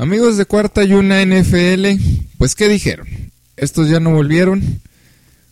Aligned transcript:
Amigos 0.00 0.36
de 0.36 0.46
Cuarta 0.46 0.84
y 0.84 0.92
Una 0.92 1.24
NFL, 1.24 2.00
pues 2.38 2.54
¿qué 2.54 2.68
dijeron? 2.68 3.08
Estos 3.56 3.88
ya 3.88 3.98
no 3.98 4.12
volvieron. 4.12 4.80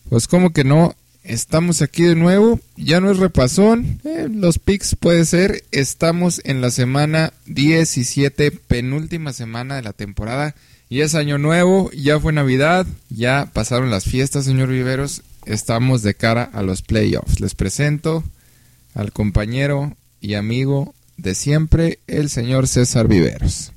Pues 0.07 0.29
como 0.29 0.53
que 0.53 0.63
no, 0.63 0.95
estamos 1.25 1.81
aquí 1.81 2.03
de 2.03 2.15
nuevo, 2.15 2.57
ya 2.77 3.01
no 3.01 3.11
es 3.11 3.17
repasón, 3.17 3.99
eh, 4.05 4.29
los 4.31 4.57
picks 4.57 4.95
puede 4.95 5.25
ser, 5.25 5.65
estamos 5.73 6.39
en 6.45 6.61
la 6.61 6.71
semana 6.71 7.33
17, 7.47 8.51
penúltima 8.51 9.33
semana 9.33 9.75
de 9.75 9.81
la 9.81 9.91
temporada, 9.91 10.55
y 10.87 11.01
es 11.01 11.13
año 11.13 11.37
nuevo, 11.37 11.91
ya 11.91 12.17
fue 12.17 12.31
Navidad, 12.31 12.87
ya 13.09 13.49
pasaron 13.51 13.91
las 13.91 14.05
fiestas, 14.05 14.45
señor 14.45 14.69
Viveros, 14.69 15.23
estamos 15.45 16.03
de 16.03 16.13
cara 16.13 16.49
a 16.53 16.61
los 16.61 16.83
playoffs. 16.83 17.41
Les 17.41 17.53
presento 17.53 18.23
al 18.95 19.11
compañero 19.11 19.97
y 20.21 20.35
amigo 20.35 20.95
de 21.17 21.35
siempre, 21.35 21.99
el 22.07 22.29
señor 22.29 22.69
César 22.69 23.09
Viveros. 23.09 23.73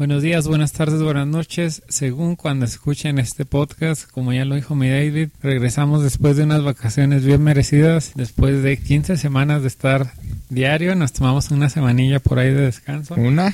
Buenos 0.00 0.22
días, 0.22 0.48
buenas 0.48 0.72
tardes, 0.72 1.02
buenas 1.02 1.26
noches. 1.26 1.82
Según 1.90 2.34
cuando 2.34 2.64
escuchen 2.64 3.18
este 3.18 3.44
podcast, 3.44 4.10
como 4.10 4.32
ya 4.32 4.46
lo 4.46 4.54
dijo 4.54 4.74
mi 4.74 4.88
David, 4.88 5.28
regresamos 5.42 6.02
después 6.02 6.38
de 6.38 6.44
unas 6.44 6.64
vacaciones 6.64 7.22
bien 7.22 7.42
merecidas. 7.42 8.12
Después 8.14 8.62
de 8.62 8.78
15 8.78 9.18
semanas 9.18 9.60
de 9.60 9.68
estar 9.68 10.14
diario, 10.48 10.94
nos 10.94 11.12
tomamos 11.12 11.50
una 11.50 11.68
semanilla 11.68 12.18
por 12.18 12.38
ahí 12.38 12.48
de 12.48 12.62
descanso. 12.62 13.14
¿Una? 13.16 13.52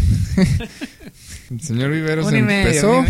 El 1.51 1.61
señor 1.62 1.91
Viveros 1.91 2.33
empezó, 2.33 3.05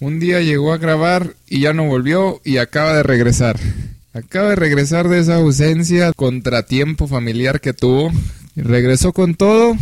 un 0.00 0.20
día 0.20 0.42
llegó 0.42 0.74
a 0.74 0.76
grabar 0.76 1.32
y 1.48 1.60
ya 1.60 1.72
no 1.72 1.86
volvió 1.86 2.42
y 2.44 2.58
acaba 2.58 2.94
de 2.94 3.04
regresar. 3.04 3.58
Acaba 4.12 4.50
de 4.50 4.56
regresar 4.56 5.08
de 5.08 5.18
esa 5.18 5.36
ausencia, 5.36 6.12
contratiempo 6.12 7.08
familiar 7.08 7.62
que 7.62 7.72
tuvo. 7.72 8.12
Y 8.54 8.60
regresó 8.60 9.14
con 9.14 9.34
todo 9.34 9.78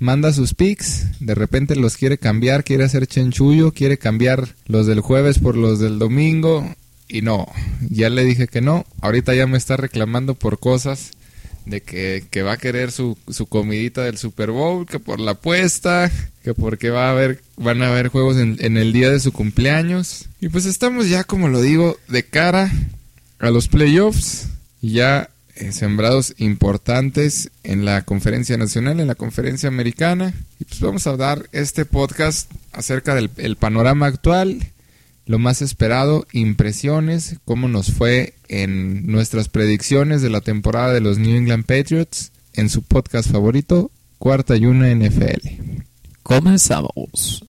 manda 0.00 0.32
sus 0.32 0.54
pics, 0.54 1.06
de 1.20 1.36
repente 1.36 1.76
los 1.76 1.96
quiere 1.96 2.18
cambiar, 2.18 2.64
quiere 2.64 2.84
hacer 2.84 3.06
chenchullo, 3.06 3.72
quiere 3.72 3.98
cambiar 3.98 4.56
los 4.66 4.86
del 4.86 5.00
jueves 5.00 5.38
por 5.38 5.56
los 5.56 5.78
del 5.78 6.00
domingo 6.00 6.74
y 7.06 7.22
no, 7.22 7.46
ya 7.88 8.08
le 8.08 8.24
dije 8.24 8.48
que 8.48 8.60
no, 8.60 8.86
ahorita 9.00 9.34
ya 9.34 9.46
me 9.46 9.58
está 9.58 9.76
reclamando 9.76 10.34
por 10.34 10.58
cosas 10.58 11.12
de 11.66 11.82
que, 11.82 12.24
que 12.30 12.42
va 12.42 12.52
a 12.52 12.56
querer 12.56 12.92
su, 12.92 13.18
su, 13.28 13.46
comidita 13.46 14.04
del 14.04 14.16
Super 14.16 14.50
Bowl, 14.50 14.86
que 14.86 14.98
por 14.98 15.20
la 15.20 15.32
apuesta, 15.32 16.10
que 16.42 16.54
porque 16.54 16.90
va 16.90 17.08
a 17.08 17.12
haber, 17.12 17.42
van 17.56 17.82
a 17.82 17.88
haber 17.88 18.08
juegos 18.08 18.38
en, 18.38 18.56
en 18.60 18.76
el 18.76 18.92
día 18.92 19.10
de 19.10 19.20
su 19.20 19.32
cumpleaños. 19.32 20.26
Y 20.40 20.48
pues 20.48 20.66
estamos 20.66 21.08
ya, 21.08 21.24
como 21.24 21.48
lo 21.48 21.60
digo, 21.60 21.98
de 22.08 22.24
cara 22.24 22.72
a 23.38 23.50
los 23.50 23.68
playoffs. 23.68 24.48
Y 24.80 24.92
ya 24.92 25.28
eh, 25.60 25.72
sembrados 25.72 26.34
importantes 26.38 27.50
en 27.64 27.84
la 27.84 28.00
conferencia 28.02 28.56
nacional, 28.56 28.98
en 28.98 29.06
la 29.06 29.14
conferencia 29.14 29.68
americana. 29.68 30.32
Y 30.58 30.64
pues 30.64 30.80
vamos 30.80 31.06
a 31.06 31.18
dar 31.18 31.50
este 31.52 31.84
podcast 31.84 32.50
acerca 32.72 33.14
del 33.14 33.56
panorama 33.56 34.06
actual, 34.06 34.72
lo 35.26 35.38
más 35.38 35.60
esperado, 35.60 36.26
impresiones, 36.32 37.36
cómo 37.44 37.68
nos 37.68 37.92
fue 37.92 38.32
en 38.48 39.06
nuestras 39.06 39.50
predicciones 39.50 40.22
de 40.22 40.30
la 40.30 40.40
temporada 40.40 40.94
de 40.94 41.02
los 41.02 41.18
New 41.18 41.36
England 41.36 41.66
Patriots 41.66 42.32
en 42.54 42.70
su 42.70 42.82
podcast 42.82 43.30
favorito, 43.30 43.90
Cuarta 44.18 44.56
y 44.56 44.64
Una 44.64 44.88
NFL. 44.94 45.46
Comenzamos. 46.22 47.44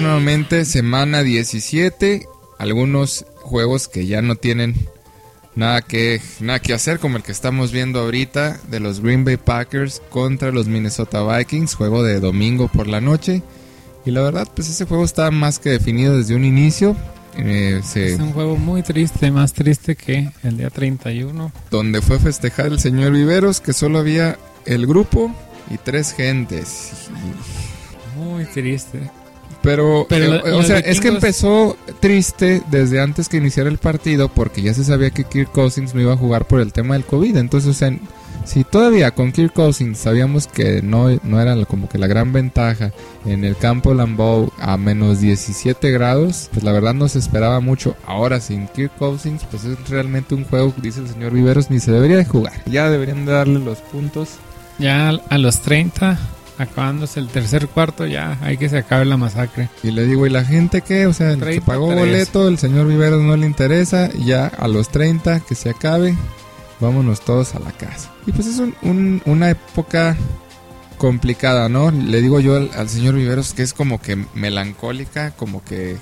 Nuevamente, 0.00 0.64
semana 0.64 1.22
17, 1.22 2.26
algunos 2.58 3.26
juegos 3.42 3.88
que 3.88 4.06
ya 4.06 4.22
no 4.22 4.36
tienen 4.36 4.74
nada 5.54 5.82
que, 5.82 6.20
nada 6.40 6.60
que 6.60 6.74
hacer, 6.74 6.98
como 6.98 7.16
el 7.16 7.22
que 7.22 7.32
estamos 7.32 7.72
viendo 7.72 8.00
ahorita 8.00 8.60
de 8.68 8.80
los 8.80 9.00
Green 9.00 9.24
Bay 9.24 9.36
Packers 9.36 10.02
contra 10.10 10.52
los 10.52 10.66
Minnesota 10.68 11.22
Vikings, 11.22 11.74
juego 11.74 12.02
de 12.02 12.20
domingo 12.20 12.68
por 12.68 12.86
la 12.86 13.00
noche. 13.00 13.42
Y 14.04 14.12
la 14.12 14.22
verdad, 14.22 14.48
pues 14.54 14.68
ese 14.68 14.84
juego 14.84 15.04
está 15.04 15.30
más 15.30 15.58
que 15.58 15.70
definido 15.70 16.16
desde 16.16 16.36
un 16.36 16.44
inicio. 16.44 16.96
Eh, 17.38 17.82
es 17.82 18.18
un 18.18 18.32
juego 18.32 18.56
muy 18.56 18.82
triste, 18.82 19.30
más 19.30 19.52
triste 19.52 19.96
que 19.96 20.30
el 20.42 20.56
día 20.56 20.70
31. 20.70 21.52
Donde 21.70 22.00
fue 22.00 22.18
festejar 22.18 22.66
el 22.66 22.78
señor 22.78 23.12
Viveros, 23.12 23.60
que 23.60 23.72
solo 23.72 23.98
había 23.98 24.38
el 24.64 24.86
grupo 24.86 25.34
y 25.70 25.76
tres 25.78 26.12
gentes. 26.14 26.92
Muy 28.16 28.44
triste. 28.46 29.10
Pero, 29.66 30.06
eh, 30.10 30.52
o 30.52 30.62
sea, 30.62 30.78
es 30.78 31.00
que 31.00 31.08
empezó 31.08 31.76
triste 31.98 32.62
desde 32.70 33.00
antes 33.00 33.28
que 33.28 33.38
iniciara 33.38 33.68
el 33.68 33.78
partido 33.78 34.28
porque 34.28 34.62
ya 34.62 34.72
se 34.72 34.84
sabía 34.84 35.10
que 35.10 35.24
Kirk 35.24 35.50
Cousins 35.50 35.92
no 35.92 36.00
iba 36.00 36.12
a 36.12 36.16
jugar 36.16 36.46
por 36.46 36.60
el 36.60 36.72
tema 36.72 36.94
del 36.94 37.04
COVID. 37.04 37.36
Entonces, 37.36 37.68
o 37.70 37.74
sea, 37.74 37.90
si 38.44 38.62
todavía 38.62 39.10
con 39.10 39.32
Kirk 39.32 39.52
Cousins 39.52 39.98
sabíamos 39.98 40.46
que 40.46 40.82
no, 40.82 41.08
no 41.24 41.40
era 41.40 41.64
como 41.64 41.88
que 41.88 41.98
la 41.98 42.06
gran 42.06 42.32
ventaja 42.32 42.92
en 43.24 43.44
el 43.44 43.56
campo 43.56 43.92
Lambeau 43.92 44.52
a 44.60 44.76
menos 44.76 45.20
17 45.20 45.90
grados, 45.90 46.48
pues 46.52 46.62
la 46.62 46.70
verdad 46.70 46.94
no 46.94 47.08
se 47.08 47.18
esperaba 47.18 47.58
mucho. 47.58 47.96
Ahora 48.06 48.38
sin 48.38 48.68
Kirk 48.68 48.92
Cousins, 48.98 49.42
pues 49.50 49.64
es 49.64 49.90
realmente 49.90 50.36
un 50.36 50.44
juego, 50.44 50.72
dice 50.76 51.00
el 51.00 51.08
señor 51.08 51.32
Viveros, 51.32 51.70
ni 51.70 51.80
se 51.80 51.90
debería 51.90 52.18
de 52.18 52.24
jugar. 52.24 52.52
Ya 52.66 52.88
deberían 52.88 53.26
de 53.26 53.32
darle 53.32 53.58
los 53.58 53.78
puntos. 53.78 54.28
Ya 54.78 55.08
a 55.08 55.38
los 55.38 55.60
30 55.62 56.18
acabándose 56.58 57.20
el 57.20 57.28
tercer 57.28 57.68
cuarto, 57.68 58.06
ya 58.06 58.38
hay 58.42 58.56
que 58.56 58.68
se 58.68 58.78
acabe 58.78 59.04
la 59.04 59.16
masacre. 59.16 59.68
Y 59.82 59.90
le 59.90 60.04
digo, 60.04 60.26
¿y 60.26 60.30
la 60.30 60.44
gente 60.44 60.82
qué? 60.82 61.06
O 61.06 61.12
sea, 61.12 61.36
se 61.36 61.60
pagó 61.60 61.94
boleto, 61.94 62.48
el 62.48 62.58
señor 62.58 62.86
Viveros 62.86 63.22
no 63.22 63.36
le 63.36 63.46
interesa, 63.46 64.10
ya 64.12 64.46
a 64.46 64.68
los 64.68 64.88
30 64.88 65.40
que 65.40 65.54
se 65.54 65.70
acabe, 65.70 66.16
vámonos 66.80 67.20
todos 67.20 67.54
a 67.54 67.58
la 67.58 67.72
casa. 67.72 68.10
Y 68.26 68.32
pues 68.32 68.46
es 68.46 68.60
una 69.24 69.50
época 69.50 70.16
complicada, 70.98 71.68
¿no? 71.68 71.90
Le 71.90 72.20
digo 72.20 72.40
yo 72.40 72.56
al, 72.56 72.88
señor 72.88 73.14
Viveros 73.14 73.52
que 73.52 73.62
es 73.62 73.72
como 73.72 74.00
que 74.00 74.16
melancólica, 74.34 75.32
como 75.32 75.62
que 75.64 75.96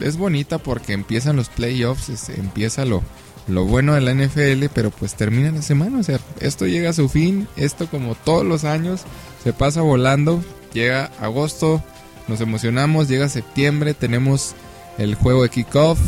es 0.00 0.16
bonita 0.16 0.58
porque 0.58 0.92
empiezan 0.92 1.36
los 1.36 1.48
playoffs, 1.48 2.28
empieza 2.30 2.84
lo, 2.84 3.02
lo 3.48 3.64
bueno 3.64 3.94
de 3.94 4.00
la 4.00 4.14
NFL, 4.14 4.66
pero 4.72 4.90
pues 4.90 5.14
termina 5.14 5.50
la 5.50 5.62
semana, 5.62 5.98
o 5.98 6.02
sea, 6.02 6.20
esto 6.40 6.66
llega 6.66 6.90
a 6.90 6.94
su 6.94 7.08
fin, 7.08 7.48
esto 7.56 7.86
como 7.88 8.14
todos 8.14 8.44
los 8.44 8.64
años 8.64 9.02
se 9.42 9.52
pasa 9.52 9.82
volando, 9.82 10.42
llega 10.72 11.10
agosto, 11.20 11.82
nos 12.28 12.40
emocionamos, 12.40 13.08
llega 13.08 13.28
septiembre, 13.28 13.94
tenemos 13.94 14.54
el 14.98 15.14
juego 15.14 15.42
de 15.42 15.48
kickoff, 15.48 15.98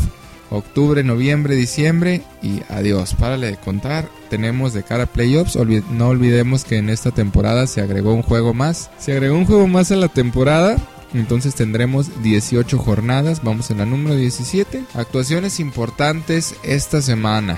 octubre, 0.49 1.03
noviembre, 1.03 1.55
diciembre 1.55 2.21
y 2.41 2.61
adiós, 2.69 3.13
párale 3.15 3.47
de 3.47 3.57
contar, 3.57 4.07
tenemos 4.29 4.73
de 4.73 4.83
cara 4.83 5.03
a 5.03 5.07
playoffs, 5.07 5.57
no 5.91 6.07
olvidemos 6.07 6.63
que 6.63 6.77
en 6.77 6.89
esta 6.89 7.11
temporada 7.11 7.67
se 7.67 7.81
agregó 7.81 8.13
un 8.13 8.21
juego 8.21 8.53
más, 8.53 8.89
se 8.97 9.11
agregó 9.11 9.35
un 9.35 9.45
juego 9.45 9.67
más 9.67 9.91
a 9.91 9.95
la 9.95 10.07
temporada 10.07 10.77
entonces 11.19 11.55
tendremos 11.55 12.21
18 12.23 12.77
jornadas, 12.77 13.41
vamos 13.43 13.71
en 13.71 13.79
la 13.79 13.85
número 13.85 14.15
17. 14.15 14.83
Actuaciones 14.93 15.59
importantes 15.59 16.55
esta 16.63 17.01
semana. 17.01 17.57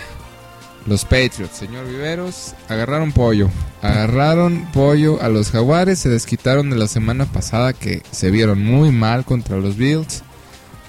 Los 0.85 1.03
Patriots, 1.03 1.57
señor 1.57 1.85
Viveros, 1.85 2.53
agarraron 2.69 3.11
pollo. 3.11 3.49
Agarraron 3.81 4.67
pollo 4.71 5.21
a 5.21 5.27
los 5.27 5.51
Jaguares, 5.51 5.99
se 5.99 6.09
desquitaron 6.09 6.69
de 6.69 6.77
la 6.77 6.87
semana 6.87 7.25
pasada 7.25 7.73
que 7.73 8.01
se 8.11 8.31
vieron 8.31 8.63
muy 8.63 8.91
mal 8.91 9.25
contra 9.25 9.57
los 9.57 9.75
Bills, 9.75 10.23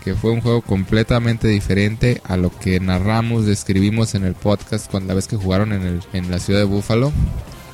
que 0.05 0.15
fue 0.15 0.31
un 0.31 0.41
juego 0.41 0.63
completamente 0.63 1.49
diferente 1.49 2.23
a 2.25 2.37
lo 2.37 2.57
que 2.57 2.79
narramos, 2.79 3.45
describimos 3.45 4.15
en 4.15 4.25
el 4.25 4.35
podcast 4.35 4.89
cuando 4.89 5.09
la 5.09 5.15
vez 5.15 5.27
que 5.27 5.37
jugaron 5.37 5.73
en, 5.73 6.31
la 6.31 6.39
ciudad 6.39 6.61
de 6.61 6.67
Buffalo, 6.67 7.13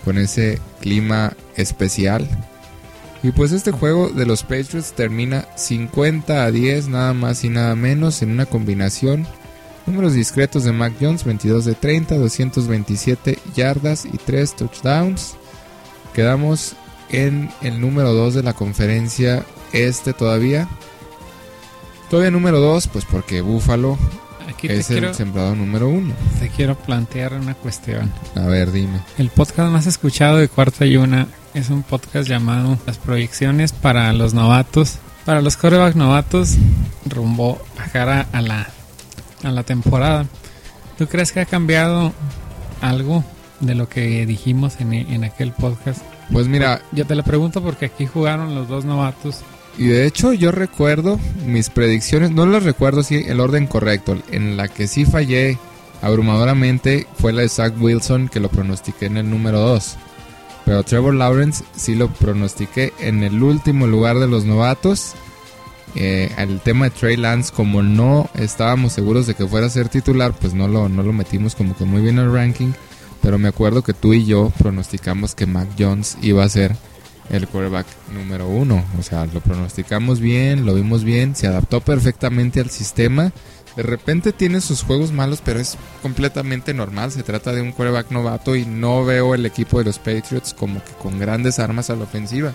con 0.06 0.16
ese 0.16 0.60
clima 0.81 1.34
especial 1.56 2.27
y 3.25 3.33
pues 3.33 3.53
este 3.53 3.72
juego 3.72 4.10
de 4.10 4.27
los 4.27 4.43
Patriots 4.43 4.93
termina 4.93 5.48
50 5.57 6.45
a 6.45 6.51
10 6.51 6.89
nada 6.89 7.15
más 7.15 7.43
y 7.43 7.48
nada 7.48 7.75
menos 7.75 8.21
en 8.21 8.31
una 8.31 8.45
combinación. 8.45 9.27
Números 9.87 10.13
discretos 10.13 10.65
de 10.65 10.72
Mac 10.72 10.93
Jones, 11.01 11.25
22 11.25 11.65
de 11.65 11.75
30, 11.75 12.16
227 12.16 13.39
yardas 13.57 14.04
y 14.04 14.19
3 14.19 14.57
touchdowns. 14.57 15.37
Quedamos 16.13 16.77
en 17.09 17.51
el 17.63 17.81
número 17.81 18.13
2 18.13 18.34
de 18.34 18.43
la 18.43 18.53
conferencia 18.53 19.47
este 19.72 20.13
todavía. 20.13 20.69
Todavía 22.10 22.31
número 22.31 22.60
2, 22.60 22.89
pues 22.89 23.07
porque 23.07 23.41
Buffalo 23.41 23.97
es 24.62 24.91
el 24.91 25.15
sembrado 25.15 25.54
número 25.54 25.89
1. 25.89 26.15
Te 26.39 26.48
quiero 26.48 26.77
plantear 26.77 27.34
una 27.34 27.54
cuestión. 27.54 28.12
A 28.34 28.47
ver, 28.47 28.72
dime. 28.72 29.01
El 29.18 29.30
podcast 29.30 29.71
más 29.71 29.86
escuchado 29.86 30.39
de 30.39 30.48
Cuarta 30.48 30.86
y 30.86 30.97
Una 30.97 31.27
es 31.54 31.71
un 31.71 31.83
podcast 31.83 32.28
llamado 32.28 32.78
Las 32.86 32.98
proyecciones 32.98 33.72
para 33.72 34.12
los 34.12 34.34
novatos, 34.34 34.98
para 35.24 35.41
los 35.41 35.56
corebacks 35.56 35.97
novatos, 35.97 36.56
rumbo 37.06 37.60
a 37.78 37.89
cara 37.91 38.27
a 38.33 38.41
la, 38.41 38.68
a 39.42 39.51
la 39.51 39.62
temporada. 39.62 40.27
¿Tú 40.98 41.07
crees 41.07 41.33
que 41.33 41.41
ha 41.41 41.47
cambiado 41.47 42.12
algo 42.80 43.24
de 43.60 43.74
lo 43.74 43.89
que 43.89 44.27
dijimos 44.27 44.80
en, 44.80 44.92
en 44.92 45.24
aquel 45.24 45.53
podcast 45.53 46.03
Pues 46.33 46.48
mira, 46.48 46.83
yo 46.92 47.07
te 47.07 47.15
lo 47.15 47.22
pregunto 47.22 47.62
porque 47.62 47.86
aquí 47.86 48.07
jugaron 48.07 48.54
los 48.54 48.68
dos 48.68 48.84
novatos. 48.84 49.41
Y 49.76 49.86
de 49.86 50.06
hecho 50.06 50.32
yo 50.32 50.53
recuerdo 50.53 51.18
mis 51.47 51.71
predicciones, 51.71 52.30
no 52.30 52.47
las 52.47 52.62
recuerdo 52.62 53.03
si 53.03 53.16
el 53.16 53.41
orden 53.41 53.66
correcto, 53.66 54.16
en 54.30 54.56
la 54.56 54.68
que 54.68 54.86
sí 54.86 55.04
fallé 55.04 55.59
abrumadoramente 56.00 57.06
fue 57.18 57.32
la 57.32 57.42
de 57.42 57.48
Zach 57.48 57.74
Wilson 57.80 58.28
que 58.28 58.41
lo 58.41 58.48
pronostiqué 58.50 59.06
en 59.06 59.16
el 59.16 59.30
número 59.30 59.59
2. 59.60 59.97
Pero 60.65 60.82
Trevor 60.82 61.15
Lawrence 61.15 61.65
sí 61.76 61.94
lo 61.94 62.09
pronostiqué 62.09 62.92
en 63.00 63.22
el 63.22 63.42
último 63.42 63.86
lugar 63.86 64.18
de 64.18 64.28
los 64.28 64.44
novatos. 64.44 65.15
Eh, 65.94 66.30
el 66.38 66.60
tema 66.60 66.86
de 66.86 66.91
Trey 66.91 67.16
Lance, 67.16 67.53
como 67.53 67.82
no 67.82 68.28
estábamos 68.34 68.92
seguros 68.92 69.26
de 69.26 69.34
que 69.34 69.47
fuera 69.47 69.66
a 69.66 69.71
ser 69.71 69.88
titular, 69.88 70.32
pues 70.32 70.54
no 70.54 70.66
lo, 70.66 70.88
no 70.88 71.03
lo 71.03 71.12
metimos 71.12 71.54
como 71.54 71.76
que 71.76 71.84
muy 71.84 72.00
bien 72.03 72.18
al 72.18 72.32
ranking. 72.32 72.72
Pero 73.21 73.38
me 73.38 73.48
acuerdo 73.48 73.82
que 73.82 73.94
tú 73.94 74.12
y 74.12 74.24
yo 74.24 74.53
pronosticamos 74.59 75.34
que 75.34 75.47
Mac 75.47 75.68
Jones 75.78 76.16
iba 76.21 76.44
a 76.44 76.48
ser 76.48 76.76
el 77.30 77.48
quarterback 77.48 77.86
número 78.12 78.48
uno. 78.48 78.84
O 78.98 79.03
sea, 79.03 79.26
lo 79.26 79.41
pronosticamos 79.41 80.21
bien, 80.21 80.66
lo 80.66 80.74
vimos 80.74 81.04
bien, 81.04 81.34
se 81.34 81.47
adaptó 81.47 81.80
perfectamente 81.80 82.60
al 82.60 82.71
sistema. 82.71 83.32
De 83.76 83.82
repente 83.82 84.32
tiene 84.32 84.60
sus 84.60 84.84
juegos 84.84 85.10
malos, 85.10 85.41
pero 85.44 85.59
es 85.59 85.76
completamente 86.00 86.74
normal. 86.74 87.10
Se 87.10 87.24
trata 87.24 87.53
de 87.53 87.60
un 87.60 87.72
quarterback 87.72 88.10
novato 88.10 88.54
y 88.54 88.65
no 88.66 89.04
veo 89.04 89.34
el 89.34 89.47
equipo 89.47 89.78
de 89.78 89.84
los 89.84 89.98
Patriots 89.98 90.54
como 90.54 90.82
que 90.84 90.92
con 90.92 91.18
grandes 91.18 91.59
armas 91.59 91.91
a 91.91 91.97
la 91.97 92.04
ofensiva. 92.04 92.53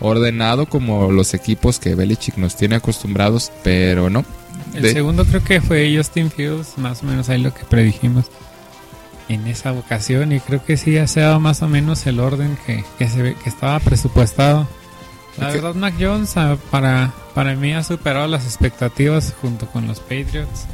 Ordenado 0.00 0.66
como 0.66 1.12
los 1.12 1.34
equipos 1.34 1.78
que 1.78 1.94
Belichick 1.94 2.36
nos 2.38 2.56
tiene 2.56 2.76
acostumbrados, 2.76 3.52
pero 3.62 4.10
no. 4.10 4.24
El 4.74 4.90
segundo 4.92 5.24
creo 5.24 5.44
que 5.44 5.60
fue 5.60 5.94
Justin 5.96 6.30
Fields, 6.30 6.78
más 6.78 7.02
o 7.02 7.06
menos 7.06 7.28
ahí 7.28 7.40
lo 7.40 7.54
que 7.54 7.64
predijimos 7.64 8.24
en 9.28 9.46
esa 9.46 9.72
ocasión 9.72 10.32
y 10.32 10.40
creo 10.40 10.64
que 10.64 10.76
sí 10.76 10.98
ha 10.98 11.06
sido 11.06 11.40
más 11.40 11.62
o 11.62 11.68
menos 11.68 12.06
el 12.06 12.20
orden 12.20 12.56
que, 12.66 12.84
que, 12.98 13.08
se, 13.08 13.34
que 13.34 13.48
estaba 13.48 13.78
presupuestado. 13.80 14.68
La 15.38 15.48
verdad, 15.48 15.74
Mac 15.74 15.94
Jones 15.98 16.36
ah, 16.36 16.56
para, 16.70 17.12
para 17.34 17.54
mí 17.56 17.72
ha 17.72 17.82
superado 17.82 18.28
las 18.28 18.44
expectativas 18.44 19.34
junto 19.40 19.66
con 19.66 19.86
los 19.86 20.00
Patriots. 20.00 20.66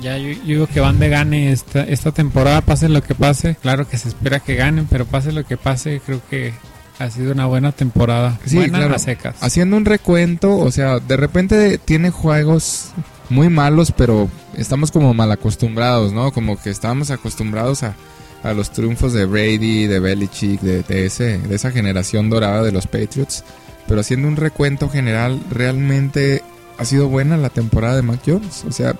Ya 0.00 0.18
yo, 0.18 0.28
digo 0.44 0.66
que 0.66 0.80
Van 0.80 0.98
de 0.98 1.08
gane 1.08 1.52
esta, 1.52 1.82
esta 1.82 2.12
temporada, 2.12 2.60
pase 2.60 2.88
lo 2.88 3.02
que 3.02 3.14
pase. 3.14 3.56
Claro 3.60 3.88
que 3.88 3.98
se 3.98 4.08
espera 4.08 4.40
que 4.40 4.54
ganen, 4.54 4.86
pero 4.86 5.06
pase 5.06 5.32
lo 5.32 5.44
que 5.44 5.56
pase, 5.56 6.00
creo 6.04 6.20
que 6.28 6.54
ha 6.98 7.10
sido 7.10 7.32
una 7.32 7.46
buena 7.46 7.72
temporada. 7.72 8.38
Sí, 8.44 8.56
buena 8.56 8.98
secas. 8.98 9.36
Haciendo 9.42 9.76
un 9.76 9.84
recuento, 9.84 10.56
o 10.56 10.70
sea, 10.70 10.98
de 10.98 11.16
repente 11.16 11.78
tiene 11.78 12.10
juegos 12.10 12.92
muy 13.28 13.48
malos, 13.48 13.92
pero 13.92 14.28
estamos 14.56 14.90
como 14.90 15.14
mal 15.14 15.30
acostumbrados, 15.32 16.12
¿no? 16.12 16.32
Como 16.32 16.60
que 16.60 16.70
estábamos 16.70 17.10
acostumbrados 17.10 17.82
a, 17.82 17.94
a 18.42 18.52
los 18.52 18.70
triunfos 18.70 19.12
de 19.12 19.26
Brady, 19.26 19.86
de 19.86 20.00
Belichick, 20.00 20.60
de, 20.60 20.82
de, 20.82 21.06
ese, 21.06 21.38
de 21.38 21.54
esa 21.54 21.70
generación 21.70 22.30
dorada 22.30 22.62
de 22.62 22.72
los 22.72 22.86
Patriots. 22.86 23.44
Pero 23.86 24.00
haciendo 24.00 24.28
un 24.28 24.36
recuento 24.36 24.88
general, 24.88 25.40
realmente 25.50 26.42
ha 26.78 26.84
sido 26.84 27.08
buena 27.08 27.36
la 27.36 27.50
temporada 27.50 27.96
de 27.96 28.02
Mac 28.02 28.20
Jones. 28.26 28.64
O 28.68 28.72
sea, 28.72 28.96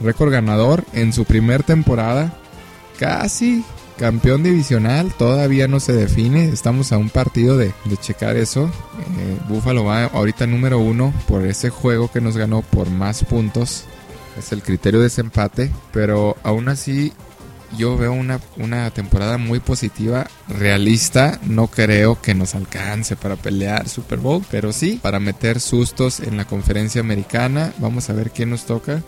récord 0.00 0.32
ganador 0.32 0.84
en 0.92 1.12
su 1.12 1.24
primer 1.24 1.62
temporada. 1.62 2.32
Casi 2.98 3.64
campeón 3.98 4.42
divisional, 4.42 5.12
todavía 5.14 5.68
no 5.68 5.80
se 5.80 5.92
define. 5.92 6.48
Estamos 6.48 6.92
a 6.92 6.98
un 6.98 7.10
partido 7.10 7.56
de, 7.56 7.72
de 7.84 7.96
checar 7.96 8.36
eso. 8.36 8.70
Eh, 9.18 9.38
Buffalo 9.48 9.84
va 9.84 10.04
ahorita 10.04 10.46
número 10.46 10.78
uno 10.78 11.12
por 11.28 11.46
ese 11.46 11.70
juego 11.70 12.10
que 12.10 12.20
nos 12.20 12.36
ganó 12.36 12.62
por 12.62 12.90
más 12.90 13.24
puntos. 13.24 13.84
Es 14.38 14.52
el 14.52 14.62
criterio 14.62 15.00
de 15.00 15.04
desempate. 15.04 15.70
Pero 15.92 16.36
aún 16.42 16.68
así, 16.68 17.12
yo 17.76 17.96
veo 17.96 18.12
una, 18.12 18.40
una 18.56 18.90
temporada 18.90 19.38
muy 19.38 19.60
positiva, 19.60 20.26
realista. 20.48 21.38
No 21.44 21.68
creo 21.68 22.20
que 22.20 22.34
nos 22.34 22.54
alcance 22.54 23.16
para 23.16 23.36
pelear 23.36 23.88
Super 23.88 24.18
Bowl, 24.18 24.44
pero 24.50 24.72
sí 24.72 24.98
para 25.02 25.20
meter 25.20 25.60
sustos 25.60 26.20
en 26.20 26.36
la 26.36 26.44
conferencia 26.44 27.00
americana. 27.00 27.72
Vamos 27.78 28.10
a 28.10 28.12
ver 28.12 28.30
quién 28.30 28.50
nos 28.50 28.64
toca 28.64 29.02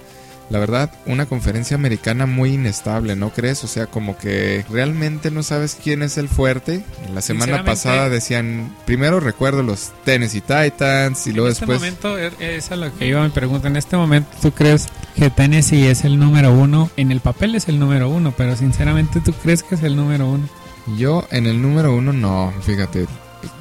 la 0.50 0.58
verdad, 0.58 0.90
una 1.06 1.26
conferencia 1.26 1.76
americana 1.76 2.26
muy 2.26 2.54
inestable, 2.54 3.16
¿no 3.16 3.30
crees? 3.30 3.64
O 3.64 3.66
sea, 3.66 3.86
como 3.86 4.16
que 4.16 4.64
realmente 4.70 5.30
no 5.30 5.42
sabes 5.42 5.76
quién 5.82 6.02
es 6.02 6.18
el 6.18 6.28
fuerte. 6.28 6.84
La 7.12 7.20
semana 7.20 7.64
pasada 7.64 8.08
decían, 8.08 8.74
primero 8.84 9.20
recuerdo 9.20 9.62
los 9.62 9.92
Tennessee 10.04 10.40
Titans 10.40 11.26
y 11.26 11.32
luego 11.32 11.48
después... 11.48 11.82
En 11.82 11.88
este 11.88 12.08
momento, 12.08 12.38
es 12.38 12.70
a 12.70 12.76
lo 12.76 12.96
que 12.96 13.06
iba 13.06 13.22
mi 13.22 13.30
pregunta, 13.30 13.68
en 13.68 13.76
este 13.76 13.96
momento 13.96 14.30
tú 14.40 14.52
crees 14.52 14.86
que 15.16 15.30
Tennessee 15.30 15.86
es 15.86 16.04
el 16.04 16.18
número 16.18 16.52
uno, 16.52 16.90
en 16.96 17.10
el 17.10 17.20
papel 17.20 17.54
es 17.54 17.68
el 17.68 17.78
número 17.78 18.08
uno, 18.08 18.32
pero 18.36 18.56
sinceramente 18.56 19.20
tú 19.20 19.32
crees 19.32 19.62
que 19.62 19.74
es 19.74 19.82
el 19.82 19.96
número 19.96 20.28
uno. 20.28 20.48
Yo 20.96 21.26
en 21.32 21.46
el 21.46 21.60
número 21.60 21.94
uno 21.94 22.12
no, 22.12 22.52
fíjate, 22.62 23.06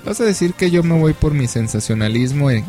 Vas 0.06 0.22
a 0.22 0.26
decir 0.26 0.54
que 0.54 0.70
yo 0.70 0.84
me 0.84 1.00
voy 1.00 1.14
por 1.14 1.34
mi 1.34 1.48
sensacionalismo 1.48 2.52
y, 2.52 2.64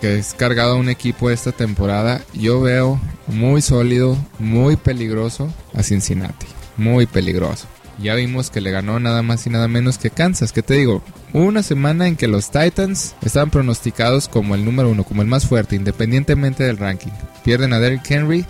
que 0.00 0.18
es 0.18 0.34
cargado 0.34 0.74
a 0.74 0.78
un 0.78 0.88
equipo 0.88 1.30
esta 1.30 1.52
temporada. 1.52 2.20
Yo 2.34 2.60
veo 2.60 3.00
muy 3.28 3.62
sólido, 3.62 4.16
muy 4.38 4.76
peligroso 4.76 5.52
a 5.74 5.82
Cincinnati. 5.82 6.46
Muy 6.76 7.06
peligroso. 7.06 7.66
Ya 7.98 8.14
vimos 8.14 8.50
que 8.50 8.60
le 8.60 8.70
ganó 8.70 8.98
nada 9.00 9.22
más 9.22 9.46
y 9.46 9.50
nada 9.50 9.68
menos 9.68 9.98
que 9.98 10.10
Kansas. 10.10 10.52
¿Qué 10.52 10.62
te 10.62 10.74
digo? 10.74 11.02
Una 11.32 11.62
semana 11.62 12.08
en 12.08 12.16
que 12.16 12.28
los 12.28 12.50
Titans 12.50 13.14
estaban 13.22 13.50
pronosticados 13.50 14.28
como 14.28 14.54
el 14.54 14.64
número 14.64 14.90
uno, 14.90 15.04
como 15.04 15.22
el 15.22 15.28
más 15.28 15.46
fuerte, 15.46 15.76
independientemente 15.76 16.64
del 16.64 16.78
ranking. 16.78 17.12
Pierden 17.44 17.72
a 17.72 17.80
Derrick 17.80 18.10
Henry, 18.10 18.44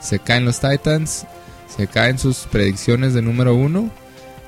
se 0.00 0.18
caen 0.18 0.44
los 0.44 0.60
Titans, 0.60 1.26
se 1.74 1.86
caen 1.86 2.18
sus 2.18 2.40
predicciones 2.50 3.14
de 3.14 3.22
número 3.22 3.54
uno 3.54 3.90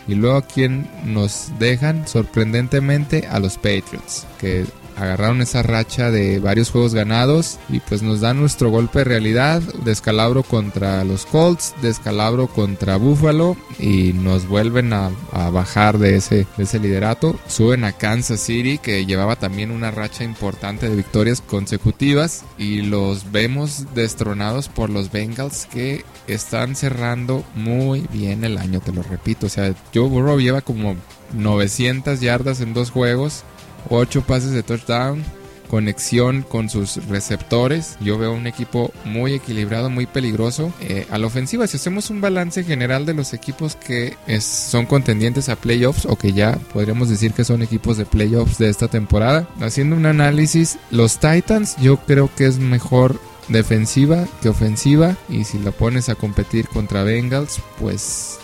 y 0.08 0.14
luego 0.14 0.38
a 0.38 0.42
quien 0.42 0.88
nos 1.04 1.52
dejan 1.58 2.08
sorprendentemente 2.08 3.28
a 3.28 3.38
los 3.38 3.56
Patriots, 3.56 4.26
que 4.40 4.64
agarraron 4.98 5.40
esa 5.40 5.62
racha 5.62 6.10
de 6.10 6.40
varios 6.40 6.70
juegos 6.70 6.94
ganados 6.94 7.58
y 7.68 7.80
pues 7.80 8.02
nos 8.02 8.20
dan 8.20 8.40
nuestro 8.40 8.70
golpe 8.70 9.00
de 9.00 9.04
realidad, 9.04 9.62
descalabro 9.84 10.42
contra 10.42 11.04
los 11.04 11.26
Colts, 11.26 11.74
descalabro 11.82 12.48
contra 12.48 12.96
Buffalo 12.96 13.56
y 13.78 14.12
nos 14.12 14.48
vuelven 14.48 14.92
a, 14.92 15.10
bajar 15.52 15.98
de 15.98 16.16
ese, 16.16 16.46
de 16.56 16.64
ese 16.64 16.78
liderato. 16.78 17.38
Suben 17.46 17.84
a 17.84 17.92
Kansas 17.92 18.40
City 18.40 18.78
que 18.78 19.06
llevaba 19.06 19.36
también 19.36 19.70
una 19.70 19.90
racha 19.90 20.24
importante 20.24 20.88
de 20.88 20.96
victorias 20.96 21.40
consecutivas 21.40 22.44
y 22.58 22.82
los 22.82 23.30
vemos 23.30 23.86
destronados 23.94 24.68
por 24.68 24.90
los 24.90 25.12
Bengals 25.12 25.66
que 25.66 26.04
están 26.26 26.76
cerrando 26.76 27.44
muy 27.54 28.06
bien 28.12 28.44
el 28.44 28.58
año, 28.58 28.80
te 28.80 28.92
lo 28.92 29.02
repito. 29.02 29.46
O 29.46 29.48
sea, 29.50 29.74
Joe 29.94 30.08
Burrow 30.08 30.38
lleva 30.38 30.60
como 30.60 30.96
900 31.34 32.20
yardas 32.20 32.60
en 32.60 32.74
dos 32.74 32.90
juegos 32.90 33.44
8 33.90 34.22
pases 34.22 34.52
de 34.52 34.62
touchdown, 34.62 35.24
conexión 35.68 36.42
con 36.42 36.68
sus 36.68 37.06
receptores. 37.06 37.96
Yo 38.00 38.18
veo 38.18 38.32
un 38.32 38.46
equipo 38.46 38.92
muy 39.04 39.34
equilibrado, 39.34 39.90
muy 39.90 40.06
peligroso. 40.06 40.72
Eh, 40.80 41.06
a 41.10 41.18
la 41.18 41.26
ofensiva, 41.26 41.66
si 41.66 41.76
hacemos 41.76 42.10
un 42.10 42.20
balance 42.20 42.64
general 42.64 43.06
de 43.06 43.14
los 43.14 43.32
equipos 43.34 43.76
que 43.76 44.16
son 44.40 44.86
contendientes 44.86 45.48
a 45.48 45.56
playoffs 45.56 46.06
o 46.06 46.16
que 46.16 46.32
ya 46.32 46.58
podríamos 46.72 47.08
decir 47.08 47.32
que 47.32 47.44
son 47.44 47.62
equipos 47.62 47.96
de 47.96 48.06
playoffs 48.06 48.58
de 48.58 48.68
esta 48.68 48.88
temporada, 48.88 49.48
haciendo 49.60 49.94
un 49.96 50.06
análisis, 50.06 50.78
los 50.90 51.18
Titans 51.18 51.76
yo 51.76 51.98
creo 51.98 52.30
que 52.34 52.46
es 52.46 52.58
mejor 52.58 53.20
defensiva 53.48 54.26
que 54.42 54.48
ofensiva 54.48 55.16
y 55.28 55.44
si 55.44 55.58
la 55.58 55.70
pones 55.70 56.08
a 56.08 56.14
competir 56.14 56.68
contra 56.68 57.02
Bengals, 57.02 57.60
pues 57.78 58.38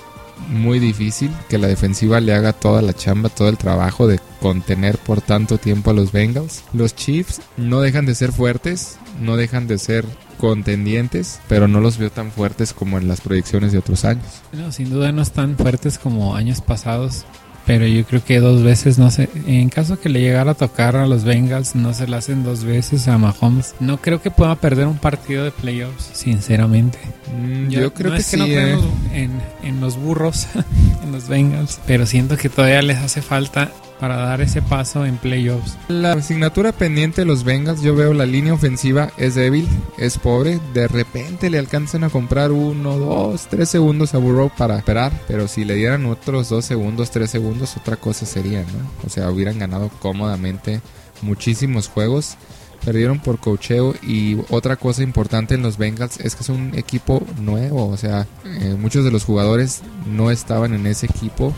muy 0.49 0.79
difícil 0.79 1.31
que 1.49 1.59
la 1.59 1.69
defensiva 1.69 2.21
le 2.21 2.35
haga 2.35 2.53
toda 2.53 2.83
la 2.83 2.93
chamba, 2.93 3.29
todo 3.29 3.49
el 3.49 3.59
trabajo 3.59 4.07
de 4.07 4.21
contener 4.41 4.99
por 4.99 5.21
tanto 5.21 5.59
tiempo 5.59 5.91
a 5.91 5.95
los 5.95 6.12
Bengals. 6.12 6.64
Los 6.73 6.95
Chiefs 6.95 7.41
no 7.57 7.81
dejan 7.81 8.07
de 8.07 8.14
ser 8.14 8.33
fuertes, 8.33 8.99
no 9.21 9.37
dejan 9.37 9.67
de 9.67 9.79
ser 9.79 10.05
contendientes, 10.38 11.41
pero 11.49 11.69
no 11.69 11.81
los 11.81 11.99
veo 11.99 12.11
tan 12.11 12.31
fuertes 12.31 12.73
como 12.73 12.99
en 12.99 13.09
las 13.09 13.21
proyecciones 13.21 13.73
de 13.73 13.79
otros 13.79 14.05
años. 14.05 14.26
No, 14.53 14.73
sin 14.73 14.91
duda 14.91 15.12
no 15.12 15.23
están 15.23 15.57
fuertes 15.57 15.99
como 15.99 16.37
años 16.37 16.61
pasados. 16.61 17.25
Pero 17.66 17.87
yo 17.87 18.04
creo 18.04 18.23
que 18.23 18.40
dos 18.40 18.62
veces, 18.62 18.99
no 18.99 19.11
sé, 19.11 19.30
en 19.47 19.71
caso 19.71 19.99
que 19.99 20.11
le 20.11 20.21
llegara 20.21 20.50
a 20.50 20.54
tocar 20.54 20.97
a 20.97 21.06
los 21.06 21.25
Bengals, 21.25 21.75
no 21.75 21.94
se 21.94 22.06
le 22.06 22.16
hacen 22.16 22.44
dos 22.44 22.64
veces 22.64 23.09
a 23.09 23.16
Mahomes. 23.16 23.75
No 23.80 23.97
creo 23.99 24.21
que 24.21 24.30
pueda 24.30 24.54
perder 24.56 24.87
un 24.87 24.99
partido 24.99 25.44
de 25.44 25.50
playoffs, 25.50 26.11
sinceramente. 26.12 26.99
Mm, 27.35 27.68
yo, 27.68 27.94
creo 27.94 28.12
que, 28.12 28.23
sí. 28.23 28.37
no 28.37 28.44
eh. 28.44 28.78
en, 29.14 29.30
en 29.62 29.80
los 29.80 29.97
burros, 29.97 30.47
los 31.13 31.29
Bengals, 31.29 31.81
pero 31.87 32.07
siento 32.07 32.37
que 32.37 32.49
todavía 32.49 32.83
les 32.83 32.99
hace 32.99 33.23
falta 33.23 33.71
para 34.01 34.17
dar 34.17 34.41
ese 34.41 34.61
paso 34.61 35.07
en 35.07 35.17
playoffs. 35.17 35.77
La 35.89 36.13
asignatura 36.13 36.73
pendiente 36.73 37.23
de 37.23 37.27
los 37.27 37.45
Bengals, 37.45 37.83
yo 37.83 37.95
veo 37.95 38.13
la 38.13 38.27
línea 38.27 38.53
ofensiva 38.53 39.11
es 39.17 39.35
débil, 39.35 39.67
es 39.99 40.19
pobre. 40.19 40.61
De 40.73 40.89
repente 40.89 41.49
le 41.51 41.59
alcanzan 41.59 42.05
a 42.05 42.11
comprar 42.11 42.53
uno, 42.53 42.99
dos, 42.99 43.47
tres 43.49 43.69
segundos 43.69 44.15
a 44.15 44.19
Burrow 44.19 44.51
para 44.57 44.77
esperar. 44.77 45.13
Pero 45.27 45.49
si 45.49 45.65
le 45.65 45.75
dieran 45.75 46.07
otros 46.07 46.49
dos 46.49 46.65
segundos, 46.65 47.11
tres 47.11 47.31
segundos, 47.31 47.77
otra 47.77 47.97
cosa 47.97 48.27
sería, 48.27 48.61
¿no? 48.61 49.07
O 49.07 49.11
sea, 49.11 49.31
hubieran 49.31 49.59
ganado 49.59 49.91
cómodamente 50.01 50.81
muchísimos 51.23 51.89
juegos. 51.89 52.37
Perdieron 52.85 53.19
por 53.19 53.38
cocheo 53.38 53.95
y 54.03 54.37
otra 54.50 54.76
cosa 54.76 55.03
importante 55.03 55.55
en 55.55 55.62
los 55.62 55.79
Bengals 55.79 56.21
es 56.21 56.35
que 56.35 56.43
es 56.43 56.49
un 56.49 56.73
equipo 56.75 57.23
nuevo. 57.41 57.88
O 57.88 57.97
sea, 57.97 58.26
eh, 58.45 58.76
muchos 58.79 59.05
de 59.05 59.11
los 59.11 59.25
jugadores 59.25 59.83
no 60.07 60.31
estaban 60.31 60.75
en 60.75 60.87
ese 60.87 61.07
equipo 61.07 61.55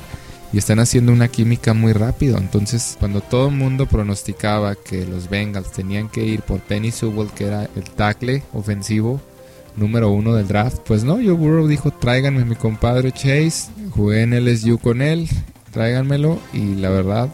y 0.53 0.59
están 0.59 0.79
haciendo 0.79 1.13
una 1.13 1.29
química 1.29 1.75
muy 1.75 1.93
rápido. 1.93 2.39
Entonces, 2.39 2.97
cuando 2.99 3.21
todo 3.21 3.49
el 3.49 3.55
mundo 3.55 3.87
pronosticaba 3.87 4.75
que 4.75 5.05
los 5.05 5.29
Bengals 5.29 5.73
tenían 5.73 6.09
que 6.09 6.25
ir 6.25 6.43
por 6.43 6.61
Penny 6.61 6.93
Sewell, 6.93 7.31
que 7.31 7.47
era 7.47 7.69
el 7.75 7.85
tackle 7.91 8.43
ofensivo 8.53 9.21
número 9.77 10.11
uno 10.11 10.35
del 10.35 10.49
draft, 10.49 10.79
pues 10.87 11.05
no, 11.05 11.17
Joe 11.17 11.33
Burrow 11.33 11.67
dijo, 11.67 11.91
tráiganme 11.91 12.43
a 12.43 12.47
mi 12.47 12.55
compadre 12.55 13.13
Chase, 13.13 13.71
jugué 13.91 14.23
en 14.23 14.33
LSU 14.33 14.79
con 14.79 15.03
él, 15.03 15.29
tráiganmelo 15.73 16.39
y 16.55 16.77
la 16.77 16.89
verdad 16.89 17.29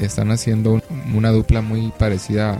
están 0.00 0.32
haciendo 0.32 0.82
una 1.14 1.30
dupla 1.30 1.60
muy 1.60 1.92
parecida 1.96 2.58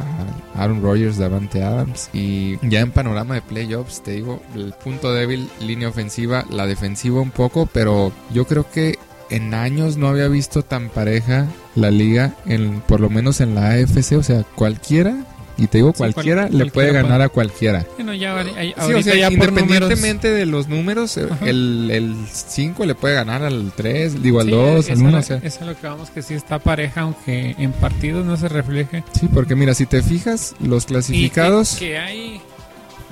Aaron 0.55 0.83
Rodgers, 0.83 1.19
Davante 1.19 1.63
Adams. 1.63 2.11
Y 2.13 2.59
ya 2.69 2.81
en 2.81 2.93
panorama 2.93 3.35
de 3.35 3.43
playoffs, 3.43 4.03
te 4.03 4.13
digo, 4.13 4.41
el 4.55 4.73
punto 4.73 5.13
débil, 5.13 5.49
línea 5.61 5.89
ofensiva, 5.89 6.45
la 6.51 6.67
defensiva 6.67 7.21
un 7.21 7.31
poco, 7.31 7.67
pero 7.67 8.13
yo 8.33 8.47
creo 8.47 8.71
que 8.71 8.99
en 9.31 9.55
años 9.55 9.97
no 9.97 10.09
había 10.09 10.29
visto 10.29 10.63
tan 10.63 10.89
pareja 10.91 11.49
la 11.75 11.91
liga, 11.91 12.35
en, 12.47 12.81
por 12.83 13.01
lo 13.01 13.11
menos 13.11 13.41
en 13.41 13.55
la 13.55 13.71
AFC. 13.71 14.13
O 14.17 14.23
sea, 14.23 14.45
cualquiera, 14.55 15.17
y 15.57 15.67
te 15.69 15.79
digo 15.79 15.93
cualquiera, 15.93 16.49
le 16.49 16.67
puede 16.67 16.93
ganar 16.93 17.23
a 17.23 17.29
cualquiera. 17.29 17.87
independientemente 19.31 20.31
de 20.31 20.47
los 20.47 20.69
números, 20.69 21.17
eh, 21.17 21.29
el 21.43 22.17
5 22.33 22.87
le 22.87 22.95
puede 22.95 23.15
ganar 23.15 23.43
al 23.43 23.73
3, 23.75 24.23
digo 24.23 24.41
al 24.41 24.51
2, 24.51 24.91
al 24.91 25.03
1. 25.03 25.19
Eso 25.19 25.41
es 25.43 25.61
lo 25.61 25.77
que 25.79 25.87
vamos 25.87 26.11
que 26.11 26.23
sí 26.23 26.35
está 26.35 26.59
pareja, 26.59 27.03
aunque 27.03 27.55
en 27.59 27.73
partidos 27.73 28.27
no 28.27 28.37
se 28.37 28.49
refleje. 28.49 29.05
Sí, 29.19 29.29
porque 29.33 29.55
mira, 29.55 29.75
si 29.75 29.87
te 29.87 30.03
fijas, 30.03 30.55
los 30.61 30.87
clasificados... 30.87 31.77
que, 31.77 31.89
que 31.91 31.99
hay 31.99 32.41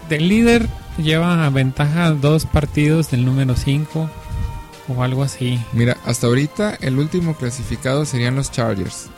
del 0.09 0.29
líder 0.29 0.69
lleva 0.99 1.49
ventaja 1.51 2.11
dos 2.11 2.45
partidos 2.45 3.11
del 3.11 3.25
número 3.25 3.57
5 3.57 4.11
o 4.89 5.03
algo 5.03 5.23
así. 5.23 5.59
Mira, 5.73 5.97
hasta 6.05 6.27
ahorita 6.27 6.77
el 6.81 6.99
último 6.99 7.35
clasificado 7.35 8.05
serían 8.05 8.35
los 8.35 8.51
Chargers. 8.51 9.09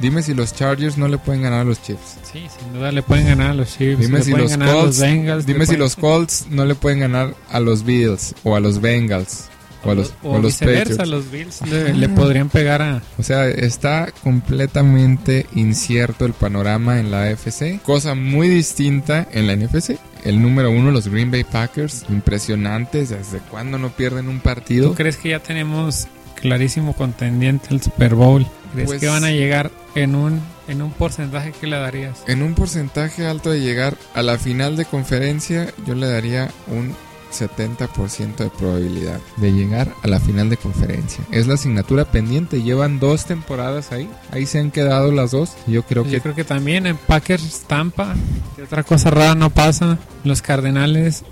Dime 0.00 0.22
si 0.22 0.34
los 0.34 0.54
Chargers 0.54 0.98
no 0.98 1.08
le 1.08 1.18
pueden 1.18 1.42
ganar 1.42 1.60
a 1.60 1.64
los 1.64 1.82
Chiefs. 1.82 2.18
Sí, 2.30 2.46
sin 2.58 2.72
duda 2.72 2.92
le 2.92 3.02
pueden 3.02 3.26
ganar 3.26 3.50
a 3.50 3.54
los 3.54 3.76
Chiefs. 3.76 4.00
Dime 4.00 4.22
si 4.22 4.32
los 4.32 4.56
Colts, 4.56 5.46
dime 5.46 5.66
si 5.66 5.76
los 5.76 5.96
Colts 5.96 6.46
no 6.50 6.64
le 6.64 6.74
pueden 6.74 7.00
ganar 7.00 7.34
a 7.50 7.60
los 7.60 7.84
Bills 7.84 8.34
o 8.42 8.56
a 8.56 8.60
los 8.60 8.80
Bengals. 8.80 9.48
O 9.84 9.90
a 9.90 9.94
los, 9.94 10.14
o, 10.22 10.38
los 10.38 10.56
Patriots. 10.56 11.06
los 11.06 11.30
Bills 11.30 11.60
le, 11.68 12.08
podrían 12.08 12.48
pegar 12.48 12.80
a... 12.80 13.02
O 13.18 13.22
sea, 13.22 13.46
está 13.46 14.10
completamente 14.22 15.46
incierto 15.54 16.24
el 16.24 16.32
panorama 16.32 16.98
en 16.98 17.10
la 17.10 17.24
AFC. 17.24 17.82
Cosa 17.82 18.14
muy 18.14 18.48
distinta 18.48 19.28
en 19.30 19.46
la 19.46 19.56
NFC. 19.56 19.98
El 20.24 20.40
número 20.40 20.70
uno, 20.70 20.90
los 20.90 21.08
Green 21.08 21.30
Bay 21.30 21.44
Packers. 21.44 22.06
Impresionantes. 22.08 23.10
¿Desde 23.10 23.40
cuándo 23.50 23.76
no 23.78 23.90
pierden 23.90 24.28
un 24.28 24.40
partido? 24.40 24.88
¿Tú 24.88 24.94
crees 24.94 25.18
que 25.18 25.30
ya 25.30 25.40
tenemos 25.40 26.08
clarísimo 26.34 26.94
contendiente 26.94 27.68
al 27.70 27.82
Super 27.82 28.14
Bowl? 28.14 28.46
¿Crees 28.74 28.88
pues 28.88 29.00
que 29.00 29.08
van 29.08 29.24
a 29.24 29.30
llegar 29.30 29.70
en 29.94 30.16
un, 30.16 30.40
en 30.66 30.82
un 30.82 30.90
porcentaje 30.90 31.52
que 31.52 31.66
le 31.68 31.76
darías? 31.76 32.24
En 32.26 32.42
un 32.42 32.54
porcentaje 32.54 33.26
alto 33.26 33.50
de 33.50 33.60
llegar 33.60 33.96
a 34.14 34.22
la 34.22 34.36
final 34.36 34.76
de 34.76 34.84
conferencia, 34.84 35.72
yo 35.86 35.94
le 35.94 36.08
daría 36.08 36.50
un 36.66 36.94
70% 37.34 38.36
de 38.36 38.50
probabilidad 38.50 39.20
de 39.36 39.52
llegar 39.52 39.92
a 40.02 40.08
la 40.08 40.20
final 40.20 40.50
de 40.50 40.56
conferencia. 40.56 41.24
Es 41.30 41.46
la 41.46 41.54
asignatura 41.54 42.04
pendiente. 42.04 42.62
Llevan 42.62 43.00
dos 43.00 43.26
temporadas 43.26 43.92
ahí. 43.92 44.08
Ahí 44.30 44.46
se 44.46 44.58
han 44.58 44.70
quedado 44.70 45.12
las 45.12 45.32
dos. 45.32 45.52
Yo 45.66 45.82
creo 45.82 46.04
que. 46.04 46.10
Yo 46.10 46.20
creo 46.20 46.34
que 46.34 46.44
también 46.44 46.86
en 46.86 46.96
Packers 46.96 47.62
Tampa. 47.66 48.14
otra 48.62 48.84
cosa 48.84 49.10
rara 49.10 49.34
no 49.34 49.50
pasa. 49.50 49.98
Los 50.22 50.42
Cardenales 50.42 51.24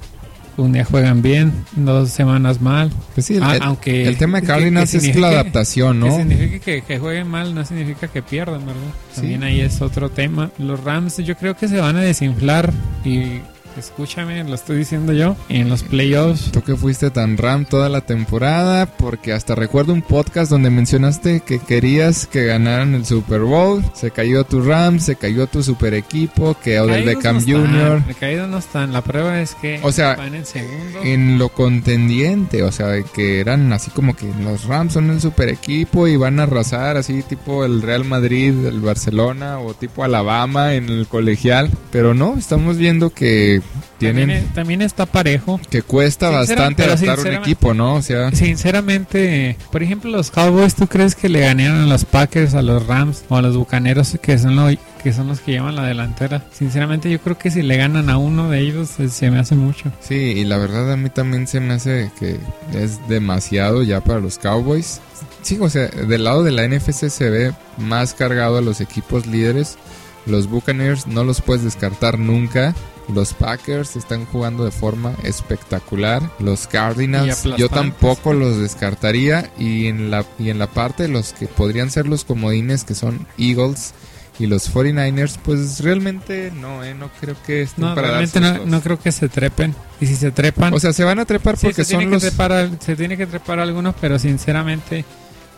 un 0.56 0.72
día 0.72 0.84
juegan 0.84 1.22
bien, 1.22 1.52
dos 1.76 2.10
semanas 2.10 2.60
mal. 2.60 2.90
Pues 3.14 3.26
sí, 3.26 3.36
el, 3.36 3.42
ah, 3.42 3.58
aunque 3.62 4.06
el 4.06 4.16
tema 4.16 4.40
de 4.40 4.46
Cardinals 4.46 4.94
es 4.94 5.16
la 5.16 5.28
adaptación, 5.28 6.00
¿no? 6.00 6.06
Que 6.06 6.22
significa 6.22 6.80
que, 6.80 6.98
jueguen 6.98 7.28
mal 7.28 7.54
no 7.54 7.64
significa 7.64 8.08
que 8.08 8.22
pierdan, 8.22 8.64
¿verdad? 8.66 8.80
También 9.14 9.42
ahí 9.42 9.60
es 9.60 9.80
otro 9.80 10.10
tema. 10.10 10.50
Los 10.58 10.82
Rams 10.82 11.18
yo 11.18 11.36
creo 11.36 11.56
que 11.56 11.68
se 11.68 11.80
van 11.80 11.96
a 11.96 12.00
desinflar 12.00 12.72
y 13.04 13.40
escúchame, 13.76 14.44
lo 14.44 14.54
estoy 14.54 14.78
diciendo 14.78 15.12
yo, 15.12 15.36
en 15.48 15.68
los 15.68 15.82
playoffs. 15.82 16.52
Tú 16.52 16.62
que 16.62 16.76
fuiste 16.76 17.10
tan 17.10 17.36
Ram 17.36 17.64
toda 17.64 17.88
la 17.88 18.02
temporada, 18.02 18.86
porque 18.86 19.32
hasta 19.32 19.54
recuerdo 19.54 19.92
un 19.92 20.02
podcast 20.02 20.50
donde 20.50 20.70
mencionaste 20.70 21.40
que 21.40 21.58
querías 21.58 22.26
que 22.26 22.44
ganaran 22.44 22.94
el 22.94 23.06
Super 23.06 23.40
Bowl, 23.40 23.82
se 23.94 24.10
cayó 24.10 24.44
tu 24.44 24.62
Ram, 24.62 25.00
se 25.00 25.16
cayó 25.16 25.46
tu 25.46 25.62
super 25.62 25.94
equipo, 25.94 26.56
que 26.62 26.80
Odell 26.80 27.04
Beckham 27.04 27.44
Jr. 27.44 28.02
Caídos 28.18 28.48
no 28.48 28.58
están, 28.58 28.92
la 28.92 29.02
prueba 29.02 29.40
es 29.40 29.54
que 29.56 29.80
o 29.82 29.90
sea, 29.90 30.14
van 30.14 30.34
en 30.34 30.46
segundo. 30.46 31.02
En 31.02 31.38
lo 31.38 31.48
contendiente, 31.48 32.62
o 32.62 32.70
sea, 32.70 33.02
que 33.02 33.40
eran 33.40 33.72
así 33.72 33.90
como 33.90 34.14
que 34.14 34.26
los 34.42 34.64
Rams 34.64 34.92
son 34.92 35.10
el 35.10 35.20
super 35.20 35.48
equipo 35.48 36.06
y 36.06 36.16
van 36.16 36.38
a 36.38 36.44
arrasar 36.44 36.96
así 36.96 37.22
tipo 37.22 37.64
el 37.64 37.82
Real 37.82 38.04
Madrid, 38.04 38.66
el 38.66 38.80
Barcelona 38.80 39.58
o 39.58 39.74
tipo 39.74 40.04
Alabama 40.04 40.74
en 40.74 40.88
el 40.88 41.06
colegial, 41.06 41.70
pero 41.90 42.14
no, 42.14 42.36
estamos 42.36 42.76
viendo 42.76 43.10
que 43.10 43.61
tienen 43.98 44.46
también, 44.48 44.82
está 44.82 45.06
parejo. 45.06 45.60
Que 45.70 45.82
cuesta 45.82 46.30
bastante 46.30 46.84
adaptar 46.84 47.20
un 47.20 47.26
equipo, 47.34 47.74
¿no? 47.74 47.94
O 47.94 48.02
sea, 48.02 48.32
sinceramente, 48.32 49.56
por 49.70 49.82
ejemplo, 49.82 50.10
los 50.10 50.30
Cowboys, 50.30 50.74
¿tú 50.74 50.86
crees 50.86 51.14
que 51.14 51.28
le 51.28 51.40
ganaron 51.40 51.82
a 51.82 51.86
los 51.86 52.04
Packers, 52.04 52.54
a 52.54 52.62
los 52.62 52.86
Rams 52.86 53.24
o 53.28 53.36
a 53.36 53.42
los 53.42 53.56
Bucaneros 53.56 54.16
que 54.20 54.38
son 54.38 54.56
los 54.56 54.76
que 55.02 55.12
son 55.12 55.28
los 55.28 55.40
que 55.40 55.52
llevan 55.52 55.76
la 55.76 55.84
delantera? 55.84 56.44
Sinceramente, 56.52 57.10
yo 57.10 57.20
creo 57.20 57.38
que 57.38 57.50
si 57.50 57.62
le 57.62 57.76
ganan 57.76 58.10
a 58.10 58.18
uno 58.18 58.50
de 58.50 58.60
ellos 58.60 58.90
se 59.08 59.30
me 59.30 59.38
hace 59.38 59.54
mucho. 59.54 59.92
Sí, 60.00 60.14
y 60.14 60.44
la 60.44 60.58
verdad 60.58 60.92
a 60.92 60.96
mí 60.96 61.10
también 61.10 61.46
se 61.46 61.60
me 61.60 61.74
hace 61.74 62.10
que 62.18 62.38
es 62.74 63.06
demasiado 63.08 63.82
ya 63.82 64.00
para 64.00 64.20
los 64.20 64.38
Cowboys. 64.38 65.00
Sí, 65.42 65.58
o 65.60 65.68
sea, 65.68 65.88
del 65.88 66.24
lado 66.24 66.44
de 66.44 66.52
la 66.52 66.66
NFC 66.66 67.08
se 67.08 67.30
ve 67.30 67.52
más 67.78 68.14
cargado 68.14 68.58
a 68.58 68.62
los 68.62 68.80
equipos 68.80 69.26
líderes. 69.26 69.76
Los 70.24 70.48
Buccaneers 70.48 71.06
no 71.06 71.24
los 71.24 71.40
puedes 71.40 71.64
descartar 71.64 72.18
nunca. 72.18 72.74
Los 73.08 73.34
Packers 73.34 73.96
están 73.96 74.26
jugando 74.26 74.64
de 74.64 74.70
forma 74.70 75.14
espectacular. 75.22 76.22
Los 76.38 76.66
Cardinals 76.66 77.42
yo 77.56 77.68
tampoco 77.68 78.32
los 78.32 78.58
descartaría. 78.58 79.50
Y 79.58 79.86
en, 79.86 80.10
la, 80.10 80.24
y 80.38 80.50
en 80.50 80.58
la 80.58 80.68
parte 80.68 81.04
de 81.04 81.08
los 81.08 81.32
que 81.32 81.46
podrían 81.46 81.90
ser 81.90 82.06
los 82.06 82.24
comodines 82.24 82.84
que 82.84 82.94
son 82.94 83.26
Eagles 83.38 83.94
y 84.38 84.46
los 84.46 84.72
49ers, 84.72 85.38
pues 85.42 85.80
realmente 85.80 86.50
no, 86.54 86.82
¿eh? 86.82 86.94
no 86.94 87.10
creo 87.20 87.36
que 87.46 87.62
estén 87.62 87.84
no, 87.84 87.94
realmente 87.94 88.40
no, 88.40 88.80
creo 88.80 88.98
que 88.98 89.12
se 89.12 89.28
trepen. 89.28 89.74
Y 90.00 90.06
si 90.06 90.16
se 90.16 90.30
trepan... 90.30 90.72
O 90.72 90.80
sea, 90.80 90.92
se 90.92 91.04
van 91.04 91.18
a 91.18 91.24
trepar 91.24 91.56
porque 91.58 91.84
son 91.84 92.10
los... 92.10 92.22
se 92.22 92.96
tiene 92.96 93.16
que 93.16 93.26
trepar 93.26 93.60
algunos, 93.60 93.94
pero 94.00 94.18
sinceramente 94.18 95.04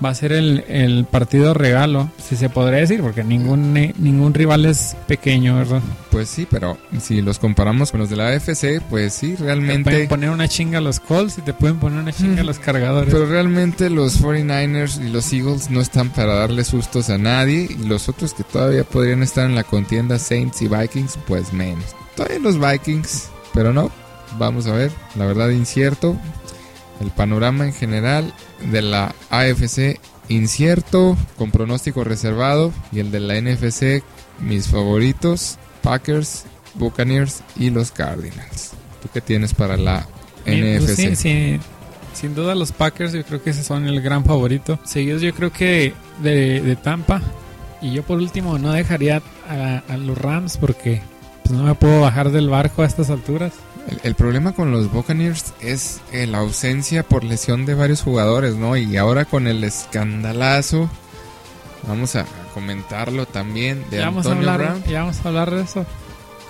va 0.02 0.10
a 0.10 0.14
ser 0.14 0.32
el, 0.32 0.64
el, 0.68 1.04
partido 1.04 1.54
regalo, 1.54 2.10
si 2.22 2.36
se 2.36 2.48
podría 2.48 2.80
decir, 2.80 3.00
porque 3.00 3.24
ningún, 3.24 3.72
ningún 3.98 4.34
rival 4.34 4.64
es 4.64 4.96
pequeño, 5.06 5.56
¿verdad? 5.56 5.82
Pues 6.10 6.28
sí, 6.28 6.46
pero 6.50 6.78
si 7.00 7.22
los 7.22 7.38
comparamos 7.38 7.90
con 7.90 8.00
los 8.00 8.10
de 8.10 8.16
la 8.16 8.28
AFC, 8.28 8.80
pues 8.88 9.14
sí, 9.14 9.36
realmente... 9.36 9.90
Te 9.90 9.96
pueden 9.96 10.08
poner 10.08 10.30
una 10.30 10.48
chinga 10.48 10.78
a 10.78 10.80
los 10.80 11.00
Colts 11.00 11.38
y 11.38 11.42
te 11.42 11.52
pueden 11.52 11.78
poner 11.78 12.00
una 12.00 12.12
chinga 12.12 12.42
a 12.42 12.44
los 12.44 12.58
cargadores. 12.58 13.12
Pero 13.12 13.26
realmente 13.26 13.90
los 13.90 14.22
49ers 14.22 15.04
y 15.04 15.10
los 15.10 15.32
Eagles 15.32 15.70
no 15.70 15.80
están 15.80 16.10
para 16.10 16.34
darle 16.34 16.64
sustos 16.64 17.10
a 17.10 17.18
nadie 17.18 17.68
y 17.70 17.86
los 17.86 18.08
otros 18.08 18.34
que 18.34 18.44
todavía 18.44 18.84
podrían 18.84 19.22
estar 19.22 19.46
en 19.46 19.54
la 19.54 19.64
contienda, 19.64 20.18
Saints 20.18 20.62
y 20.62 20.68
Vikings, 20.68 21.18
pues 21.26 21.52
menos. 21.52 21.84
Todavía 22.16 22.38
los 22.38 22.58
Vikings, 22.60 23.28
pero 23.52 23.72
no, 23.72 23.90
vamos 24.38 24.66
a 24.66 24.72
ver, 24.72 24.92
la 25.16 25.26
verdad 25.26 25.50
incierto. 25.50 26.16
El 27.00 27.10
panorama 27.10 27.64
en 27.64 27.72
general 27.72 28.32
de 28.70 28.82
la 28.82 29.14
AFC 29.30 29.98
incierto, 30.28 31.16
con 31.36 31.50
pronóstico 31.50 32.04
reservado, 32.04 32.72
y 32.92 33.00
el 33.00 33.10
de 33.10 33.20
la 33.20 33.40
NFC, 33.40 34.02
mis 34.40 34.68
favoritos, 34.68 35.58
Packers, 35.82 36.44
Buccaneers 36.74 37.42
y 37.56 37.70
los 37.70 37.90
Cardinals. 37.90 38.72
¿Tú 39.02 39.08
qué 39.12 39.20
tienes 39.20 39.54
para 39.54 39.76
la 39.76 40.06
NFC? 40.46 41.06
Pues 41.06 41.18
sí, 41.18 41.60
Sin 42.14 42.34
duda 42.34 42.54
los 42.54 42.72
Packers 42.72 43.12
yo 43.12 43.24
creo 43.24 43.42
que 43.42 43.50
ese 43.50 43.62
son 43.62 43.86
el 43.86 44.00
gran 44.00 44.24
favorito. 44.24 44.78
Seguidos 44.84 45.22
yo 45.22 45.34
creo 45.34 45.52
que 45.52 45.92
de, 46.22 46.76
Tampa. 46.82 47.20
Y 47.82 47.92
yo 47.92 48.02
por 48.02 48.18
último 48.18 48.58
no 48.58 48.72
dejaría 48.72 49.20
a, 49.46 49.96
los 49.98 50.16
Rams 50.16 50.56
porque 50.56 51.02
pues, 51.42 51.52
no 51.52 51.64
me 51.64 51.74
puedo 51.74 52.00
bajar 52.00 52.30
del 52.30 52.48
barco 52.48 52.82
a 52.82 52.86
estas 52.86 53.10
alturas. 53.10 53.52
El, 54.02 54.14
problema 54.14 54.52
con 54.52 54.70
los 54.70 54.90
Buccaneers 54.90 55.52
es 55.60 56.00
eh, 56.12 56.26
la 56.26 56.38
ausencia 56.38 57.02
por 57.02 57.24
lesión 57.24 57.66
de 57.66 57.74
varios 57.74 58.02
jugadores, 58.02 58.54
¿no? 58.54 58.76
Y 58.76 58.96
ahora 58.96 59.24
con 59.24 59.46
el 59.46 59.62
escandalazo, 59.62 60.88
vamos 61.86 62.16
a 62.16 62.24
comentarlo 62.54 63.26
también 63.26 63.84
de 63.90 63.98
ya 63.98 64.08
Antonio 64.08 64.30
vamos 64.30 64.46
a 64.46 64.54
hablar, 64.54 64.84
Ya 64.88 65.00
vamos 65.00 65.16
a 65.24 65.28
hablar 65.28 65.50
de 65.50 65.62
eso. 65.62 65.86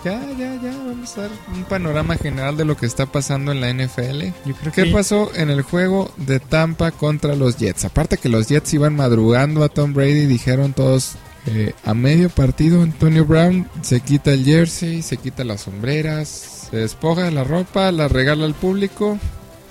Ya, 0.05 0.21
ya, 0.38 0.55
ya, 0.62 0.76
vamos 0.87 1.17
a 1.17 1.23
dar 1.23 1.31
un 1.55 1.64
panorama 1.64 2.17
general 2.17 2.59
de 2.59 2.67
lo 2.67 2.76
que 2.76 2.85
está 2.85 3.07
pasando 3.07 3.53
en 3.53 3.62
la 3.62 3.73
NFL. 3.73 4.25
Yo 4.45 4.55
creo 4.55 4.73
¿Qué 4.73 4.87
pasó 4.87 5.31
en 5.35 5.49
el 5.49 5.62
juego 5.62 6.12
de 6.19 6.41
Tampa 6.41 6.91
contra 6.91 7.35
los 7.35 7.57
Jets? 7.57 7.87
Aparte 7.87 8.19
que 8.19 8.29
los 8.29 8.49
Jets 8.49 8.75
iban 8.75 8.95
madrugando 8.95 9.64
a 9.64 9.71
Tom 9.71 9.95
Brady, 9.95 10.26
dijeron 10.26 10.75
todos, 10.75 11.14
eh, 11.47 11.73
a 11.85 11.95
medio 11.95 12.29
partido 12.29 12.83
Antonio 12.83 13.25
Brown 13.25 13.67
se 13.81 14.00
quita 14.00 14.33
el 14.33 14.45
jersey, 14.45 15.00
se 15.00 15.17
quita 15.17 15.43
las 15.43 15.62
sombreras, 15.62 16.53
se 16.71 16.76
despoja 16.76 17.23
de 17.23 17.30
la 17.30 17.44
ropa, 17.44 17.92
la 17.92 18.09
regala 18.09 18.44
al 18.44 18.54
público, 18.54 19.18